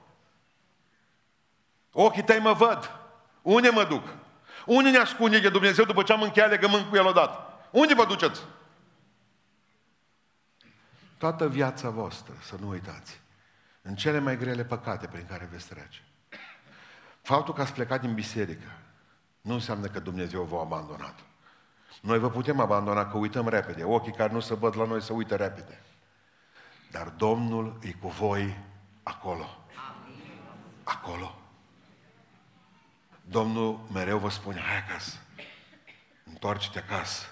Ochii 1.92 2.24
tăi 2.24 2.38
mă 2.38 2.52
văd. 2.52 2.90
Unde 3.42 3.68
mă 3.68 3.84
duc? 3.84 4.02
Unde 4.66 4.90
ne 4.90 4.98
ascunde 4.98 5.40
de 5.40 5.48
Dumnezeu 5.48 5.84
după 5.84 6.02
ce 6.02 6.12
am 6.12 6.22
încheiat 6.22 6.50
legământ 6.50 6.88
cu 6.88 6.96
El 6.96 7.06
odată? 7.06 7.46
Unde 7.70 7.94
vă 7.94 8.04
duceți? 8.04 8.40
Toată 11.18 11.48
viața 11.48 11.90
voastră, 11.90 12.34
să 12.40 12.56
nu 12.60 12.68
uitați, 12.68 13.20
în 13.82 13.94
cele 13.94 14.18
mai 14.18 14.36
grele 14.36 14.64
păcate 14.64 15.06
prin 15.06 15.26
care 15.26 15.48
veți 15.50 15.68
trece. 15.68 16.05
Faptul 17.26 17.54
că 17.54 17.60
ați 17.60 17.72
plecat 17.72 18.00
din 18.00 18.14
biserică 18.14 18.70
nu 19.40 19.54
înseamnă 19.54 19.86
că 19.86 20.00
Dumnezeu 20.00 20.42
v-a 20.42 20.60
abandonat. 20.60 21.18
Noi 22.00 22.18
vă 22.18 22.30
putem 22.30 22.60
abandona 22.60 23.10
că 23.10 23.16
uităm 23.16 23.48
repede. 23.48 23.84
Ochii 23.84 24.12
care 24.12 24.32
nu 24.32 24.40
se 24.40 24.54
văd 24.54 24.76
la 24.76 24.84
noi 24.84 25.02
se 25.02 25.12
uită 25.12 25.36
repede. 25.36 25.82
Dar 26.90 27.08
Domnul 27.08 27.78
e 27.82 27.92
cu 27.92 28.08
voi 28.08 28.56
acolo. 29.02 29.48
Acolo. 30.84 31.38
Domnul 33.22 33.80
mereu 33.92 34.18
vă 34.18 34.30
spune, 34.30 34.60
hai 34.60 34.76
acasă. 34.76 35.16
Întoarce-te 36.24 36.78
acasă. 36.78 37.24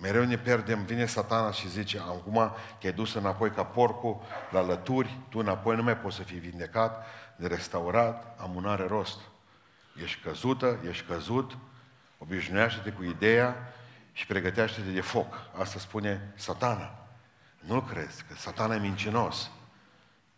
Mereu 0.00 0.24
ne 0.24 0.38
pierdem, 0.38 0.84
vine 0.84 1.06
satana 1.06 1.50
și 1.50 1.68
zice, 1.68 1.98
acum 1.98 2.54
te-ai 2.78 2.92
dus 2.92 3.14
înapoi 3.14 3.50
ca 3.50 3.64
porcul 3.64 4.22
la 4.50 4.62
lături, 4.62 5.18
tu 5.28 5.38
înapoi 5.38 5.76
nu 5.76 5.82
mai 5.82 5.96
poți 5.96 6.16
să 6.16 6.22
fii 6.22 6.38
vindecat, 6.38 7.06
de 7.36 7.46
restaurat, 7.46 8.38
am 8.40 8.54
un 8.54 8.66
are 8.66 8.86
rost. 8.86 9.18
Ești 10.02 10.20
căzută, 10.20 10.78
ești 10.88 11.04
căzut, 11.04 11.56
obișnuiește-te 12.18 12.90
cu 12.90 13.02
ideea 13.02 13.72
și 14.12 14.26
pregătește-te 14.26 14.90
de 14.90 15.00
foc. 15.00 15.34
Asta 15.58 15.78
spune 15.78 16.32
satana. 16.34 16.98
Nu 17.58 17.80
crezi 17.80 18.24
că 18.28 18.34
satana 18.34 18.74
e 18.74 18.78
mincinos. 18.78 19.50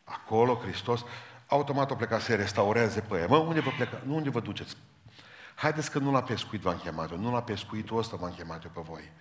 Acolo 0.05 0.55
Hristos 0.55 1.05
automat 1.47 1.91
o 1.91 1.95
pleca 1.95 2.19
să 2.19 2.35
restaureze 2.35 3.01
pe 3.01 3.19
ea. 3.19 3.27
Mă, 3.27 3.37
unde 3.37 3.61
vă 3.61 3.71
pleca? 3.71 4.01
Nu 4.07 4.15
unde 4.15 4.31
vă 4.31 4.41
duceți? 4.41 4.77
Haideți 5.55 5.91
că 5.91 5.99
nu 5.99 6.13
la 6.13 6.23
pescuit 6.23 6.61
v-am 6.61 6.77
chemat 6.77 7.11
eu, 7.11 7.19
nu 7.19 7.33
la 7.33 7.43
pescuitul 7.43 7.99
ăsta 7.99 8.17
v-am 8.17 8.33
chemat 8.33 8.65
eu 8.65 8.71
pe 8.75 8.81
voi. 8.85 9.13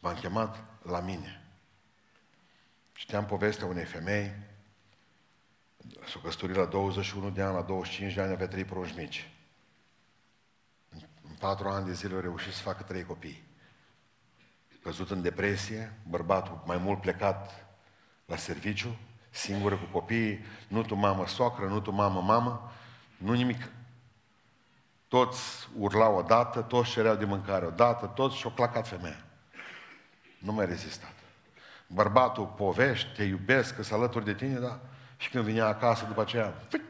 V-am 0.00 0.14
chemat 0.14 0.64
la 0.82 1.00
mine. 1.00 1.44
Știam 2.92 3.26
povestea 3.26 3.66
unei 3.66 3.84
femei, 3.84 4.32
s-a 6.06 6.20
căsătorit 6.22 6.56
la 6.56 6.64
21 6.64 7.30
de 7.30 7.42
ani, 7.42 7.54
la 7.54 7.62
25 7.62 8.14
de 8.14 8.20
ani 8.20 8.32
avea 8.32 8.48
trei 8.48 8.64
prunci 8.64 8.94
mici. 8.96 9.30
În 11.28 11.34
patru 11.38 11.68
ani 11.68 11.86
de 11.86 11.92
zile 11.92 12.16
a 12.16 12.20
reușit 12.20 12.52
să 12.52 12.62
facă 12.62 12.82
trei 12.82 13.04
copii. 13.04 13.48
Căzut 14.82 15.10
în 15.10 15.22
depresie, 15.22 15.98
bărbatul 16.08 16.62
mai 16.66 16.76
mult 16.76 17.00
plecat 17.00 17.66
la 18.24 18.36
serviciu, 18.36 18.96
singură 19.30 19.76
cu 19.76 19.84
copiii, 19.92 20.44
nu 20.68 20.82
tu 20.82 20.94
mamă 20.94 21.26
socră, 21.26 21.66
nu 21.66 21.80
tu 21.80 21.90
mamă 21.90 22.20
mamă, 22.20 22.72
nu 23.16 23.32
nimic. 23.32 23.70
Toți 25.08 25.68
urlau 25.78 26.16
odată, 26.16 26.60
toți 26.60 26.90
cereau 26.90 27.16
de 27.16 27.24
mâncare 27.24 27.66
odată, 27.66 28.06
toți 28.06 28.36
și-o 28.36 28.50
clacat 28.50 28.88
femeia. 28.88 29.29
Nu 30.40 30.52
mai 30.52 30.66
rezistat. 30.66 31.14
Bărbatul 31.86 32.46
povești, 32.46 33.14
te 33.16 33.22
iubesc, 33.22 33.74
că 33.74 33.94
alături 33.94 34.24
de 34.24 34.34
tine, 34.34 34.58
da? 34.58 34.80
Și 35.16 35.30
când 35.30 35.44
vinea 35.44 35.66
acasă 35.66 36.04
după 36.04 36.20
aceea, 36.20 36.54
fic, 36.68 36.82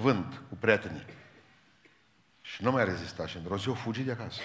vânt 0.00 0.42
cu 0.48 0.54
prietenii. 0.54 1.04
Și 2.40 2.62
nu 2.62 2.70
mai 2.70 2.84
rezista 2.84 3.26
și 3.26 3.36
într-o 3.36 3.56
zi 3.56 3.68
o 3.68 3.74
fugi 3.74 4.02
de 4.02 4.10
acasă. 4.10 4.40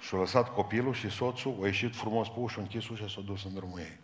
Și-a 0.00 0.18
lăsat 0.18 0.54
copilul 0.54 0.94
și 0.94 1.10
soțul, 1.10 1.58
a 1.62 1.66
ieșit 1.66 1.94
frumos 1.96 2.28
pe 2.28 2.38
ușă, 2.38 2.58
a 2.58 2.62
închis 2.62 2.88
ușa 2.88 3.06
și 3.06 3.14
s-a 3.14 3.20
dus 3.20 3.44
în 3.44 3.54
drumul 3.54 3.78
ei. 3.78 3.98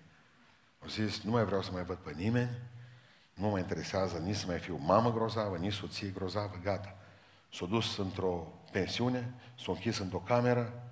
Au 0.83 0.89
zis, 0.89 1.23
nu 1.23 1.31
mai 1.31 1.45
vreau 1.45 1.63
să 1.63 1.71
mai 1.73 1.85
văd 1.85 1.97
pe 1.97 2.13
nimeni, 2.17 2.59
nu 3.35 3.49
mă 3.49 3.59
interesează 3.59 4.19
nici 4.19 4.37
să 4.37 4.47
mai 4.47 4.59
fiu 4.59 4.77
mamă 4.77 5.13
grozavă, 5.13 5.57
nici 5.57 5.73
soție 5.73 6.09
grozavă, 6.09 6.61
gata. 6.63 6.97
S-a 7.53 7.67
dus 7.67 7.97
într-o 7.97 8.53
pensiune, 8.73 9.35
s-a 9.59 9.73
închis 9.73 9.99
într-o 9.99 10.19
cameră, 10.19 10.83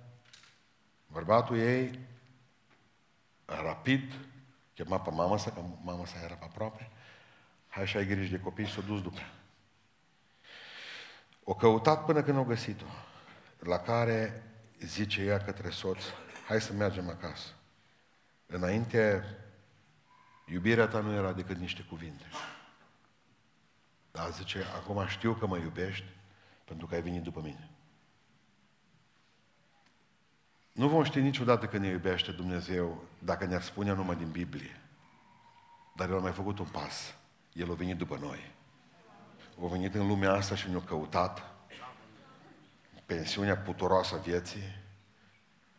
bărbatul 1.07 1.57
ei, 1.57 1.99
rapid, 3.45 4.13
chema 4.73 4.99
pe 4.99 5.09
mama 5.09 5.37
sa, 5.37 5.51
că 5.51 5.61
mama 5.83 6.05
sa 6.05 6.19
era 6.23 6.35
pe 6.35 6.43
aproape, 6.43 6.91
hai 7.67 7.87
și 7.87 7.97
ai 7.97 8.05
grijă 8.05 8.35
de 8.35 8.43
copii, 8.43 8.69
s-a 8.69 8.81
dus 8.81 9.01
după 9.01 9.19
O 11.43 11.53
căutat 11.53 12.05
până 12.05 12.23
când 12.23 12.37
o 12.37 12.43
găsit-o, 12.43 12.85
la 13.59 13.79
care 13.79 14.43
zice 14.79 15.21
ea 15.21 15.37
către 15.37 15.69
soț, 15.69 16.03
hai 16.47 16.61
să 16.61 16.73
mergem 16.73 17.09
acasă. 17.09 17.49
Înainte 18.45 19.23
Iubirea 20.45 20.87
ta 20.87 20.99
nu 20.99 21.13
era 21.13 21.33
decât 21.33 21.57
niște 21.57 21.81
cuvinte. 21.81 22.23
Dar 24.11 24.31
zice, 24.31 24.63
acum 24.75 25.07
știu 25.07 25.33
că 25.33 25.47
mă 25.47 25.57
iubești 25.57 26.05
pentru 26.63 26.87
că 26.87 26.95
ai 26.95 27.01
venit 27.01 27.21
după 27.21 27.41
mine. 27.41 27.69
Nu 30.75 30.87
vom 30.87 31.03
ști 31.03 31.19
niciodată 31.19 31.65
că 31.65 31.77
ne 31.77 31.87
iubește 31.87 32.31
Dumnezeu 32.31 33.03
dacă 33.19 33.45
ne-ar 33.45 33.61
spune 33.61 33.93
numai 33.93 34.15
din 34.15 34.29
Biblie. 34.29 34.81
Dar 35.95 36.09
El 36.09 36.17
a 36.17 36.19
mai 36.19 36.31
făcut 36.31 36.59
un 36.59 36.65
pas. 36.65 37.15
El 37.53 37.71
a 37.71 37.73
venit 37.73 37.97
după 37.97 38.17
noi. 38.21 38.51
A 39.63 39.67
venit 39.67 39.93
în 39.93 40.07
lumea 40.07 40.31
asta 40.31 40.55
și 40.55 40.69
ne-a 40.69 40.81
căutat 40.81 41.43
pensiunea 43.05 43.57
puturoasă 43.57 44.17
vieții 44.17 44.75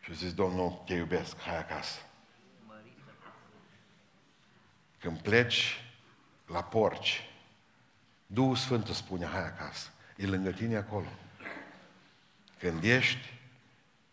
și 0.00 0.10
a 0.10 0.14
zis, 0.14 0.34
Domnul, 0.34 0.82
te 0.86 0.94
iubesc, 0.94 1.38
hai 1.38 1.58
acasă. 1.58 1.98
Când 4.98 5.18
pleci 5.18 5.84
la 6.46 6.62
porci, 6.62 7.30
Duhul 8.26 8.56
Sfânt 8.56 8.88
îți 8.88 8.98
spune, 8.98 9.26
hai 9.26 9.44
acasă. 9.44 9.88
E 10.16 10.26
lângă 10.26 10.50
tine 10.50 10.76
acolo. 10.76 11.08
Când 12.58 12.84
ești 12.84 13.35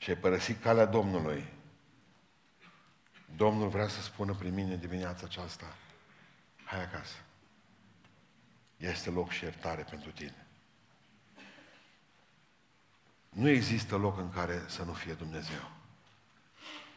și 0.03 0.09
ai 0.09 0.15
părăsit 0.15 0.61
calea 0.61 0.85
Domnului, 0.85 1.45
Domnul 3.35 3.67
vrea 3.67 3.87
să 3.87 4.01
spună 4.01 4.33
prin 4.33 4.53
mine 4.53 4.75
dimineața 4.75 5.25
aceasta, 5.25 5.75
hai 6.63 6.81
acasă. 6.83 7.15
Este 8.77 9.09
loc 9.09 9.29
și 9.29 9.43
iertare 9.43 9.85
pentru 9.89 10.11
tine. 10.11 10.47
Nu 13.29 13.49
există 13.49 13.95
loc 13.95 14.17
în 14.17 14.29
care 14.29 14.61
să 14.67 14.83
nu 14.83 14.93
fie 14.93 15.13
Dumnezeu. 15.13 15.71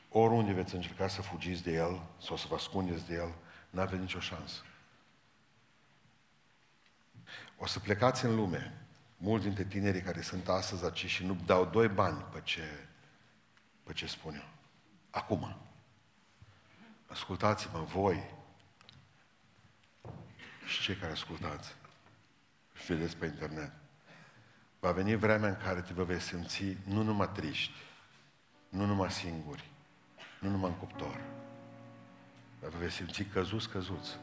Oriunde 0.08 0.52
veți 0.52 0.74
încerca 0.74 1.08
să 1.08 1.22
fugiți 1.22 1.62
de 1.62 1.72
El 1.72 2.02
sau 2.22 2.36
să 2.36 2.46
vă 2.48 2.54
ascundeți 2.54 3.06
de 3.06 3.14
El, 3.14 3.34
nu 3.70 3.80
aveți 3.80 4.00
nicio 4.00 4.20
șansă. 4.20 4.62
O 7.56 7.66
să 7.66 7.78
plecați 7.78 8.24
în 8.24 8.34
lume, 8.34 8.86
mulți 9.16 9.44
dintre 9.44 9.64
tinerii 9.64 10.02
care 10.02 10.20
sunt 10.20 10.48
astăzi 10.48 10.84
aici 10.84 11.06
și 11.06 11.24
nu 11.26 11.34
dau 11.44 11.64
doi 11.64 11.88
bani 11.88 12.24
pe 12.32 12.40
ce, 12.44 12.88
pe 13.86 13.92
ce 13.92 14.06
spun 14.06 14.34
eu. 14.34 14.48
Acum. 15.10 15.56
Ascultați-mă, 17.06 17.78
voi 17.78 18.34
și 20.66 20.82
cei 20.82 20.94
care 20.94 21.12
ascultați 21.12 21.74
și 22.74 22.86
vedeți 22.86 23.16
pe 23.16 23.26
internet. 23.26 23.72
Va 24.80 24.92
veni 24.92 25.14
vremea 25.14 25.48
în 25.48 25.56
care 25.56 25.80
te 25.80 25.92
vă 25.92 26.04
veți 26.04 26.24
simți 26.24 26.76
nu 26.84 27.02
numai 27.02 27.30
triști, 27.32 27.74
nu 28.68 28.86
numai 28.86 29.10
singuri, 29.10 29.70
nu 30.40 30.50
numai 30.50 30.70
în 30.70 30.76
cuptor, 30.76 31.20
dar 32.60 32.70
vă 32.70 32.78
veți 32.78 32.94
simți 32.94 33.22
căzuți, 33.22 33.68
căzuți. 33.68 34.18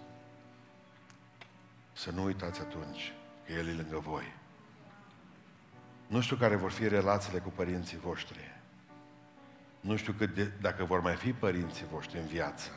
Să 1.94 2.12
nu 2.12 2.24
uitați 2.24 2.60
atunci 2.60 3.14
că 3.46 3.52
El 3.52 3.68
e 3.68 3.74
lângă 3.74 3.98
voi. 4.00 4.34
Nu 6.08 6.22
știu 6.22 6.36
care 6.36 6.56
vor 6.56 6.72
fi 6.72 6.88
relațiile 6.88 7.40
cu 7.40 7.50
părinții 7.50 7.98
voștri. 7.98 8.62
Nu 9.84 9.96
știu 9.96 10.14
cât 10.14 10.34
de, 10.34 10.52
dacă 10.62 10.84
vor 10.84 11.00
mai 11.00 11.16
fi 11.16 11.34
părinții 11.34 11.86
voștri 11.92 12.20
în 12.20 12.26
viață. 12.26 12.70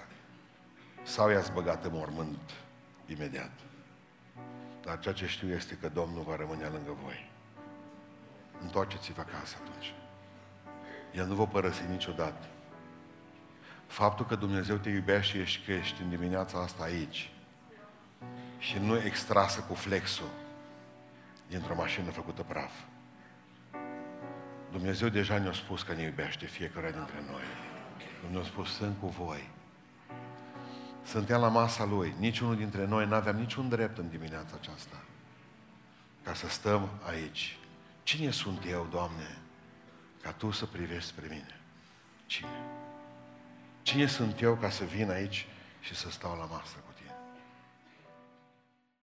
Sau 1.03 1.31
i-ați 1.31 1.53
băgat 1.53 1.85
în 1.85 1.91
mormânt 1.95 2.51
imediat. 3.07 3.51
Dar 4.83 4.99
ceea 4.99 5.15
ce 5.15 5.27
știu 5.27 5.49
este 5.49 5.79
că 5.81 5.89
Domnul 5.89 6.23
va 6.23 6.37
rămâne 6.37 6.67
lângă 6.67 6.97
voi. 7.03 7.31
Întoarceți-vă 8.63 9.21
acasă 9.21 9.57
atunci. 9.63 9.95
El 11.15 11.27
nu 11.27 11.35
vă 11.35 11.47
părăsi 11.47 11.83
niciodată. 11.91 12.47
Faptul 13.87 14.27
că 14.27 14.35
Dumnezeu 14.35 14.77
te 14.77 14.89
iubește 14.89 15.45
și 15.45 15.63
că 15.63 15.73
ești 15.73 16.03
în 16.03 16.09
dimineața 16.09 16.59
asta 16.59 16.83
aici, 16.83 17.31
și 18.59 18.79
nu 18.79 18.99
extrasă 18.99 19.61
cu 19.61 19.75
flexul 19.75 20.31
dintr-o 21.49 21.75
mașină 21.75 22.11
făcută 22.11 22.43
praf. 22.43 22.73
Dumnezeu 24.71 25.09
deja 25.09 25.39
ne-a 25.39 25.53
spus 25.53 25.83
că 25.83 25.93
ne 25.93 26.03
iubește 26.03 26.47
fiecare 26.47 26.93
dintre 26.93 27.23
noi. 27.31 27.43
Dumnezeu 28.21 28.43
a 28.43 28.45
spus, 28.45 28.75
sunt 28.75 28.97
cu 29.01 29.07
voi. 29.07 29.49
Suntem 31.05 31.41
la 31.41 31.49
masa 31.49 31.85
Lui. 31.85 32.15
Niciunul 32.19 32.57
dintre 32.57 32.87
noi 32.87 33.07
nu 33.07 33.15
aveam 33.15 33.37
niciun 33.37 33.69
drept 33.69 33.99
în 33.99 34.09
dimineața 34.09 34.57
aceasta 34.61 34.97
ca 36.27 36.35
să 36.35 36.49
stăm 36.49 36.89
aici. 37.07 37.57
Cine 38.03 38.31
sunt 38.31 38.65
eu, 38.69 38.87
Doamne, 38.91 39.39
ca 40.23 40.33
Tu 40.33 40.51
să 40.51 40.67
privești 40.67 41.09
spre 41.09 41.27
mine? 41.31 41.61
Cine? 42.27 42.61
Cine 43.83 44.07
sunt 44.07 44.41
eu 44.41 44.57
ca 44.57 44.71
să 44.71 44.85
vin 44.85 45.11
aici 45.11 45.47
și 45.81 45.95
să 45.95 46.11
stau 46.11 46.37
la 46.37 46.45
masă 46.45 46.77
cu 46.86 46.86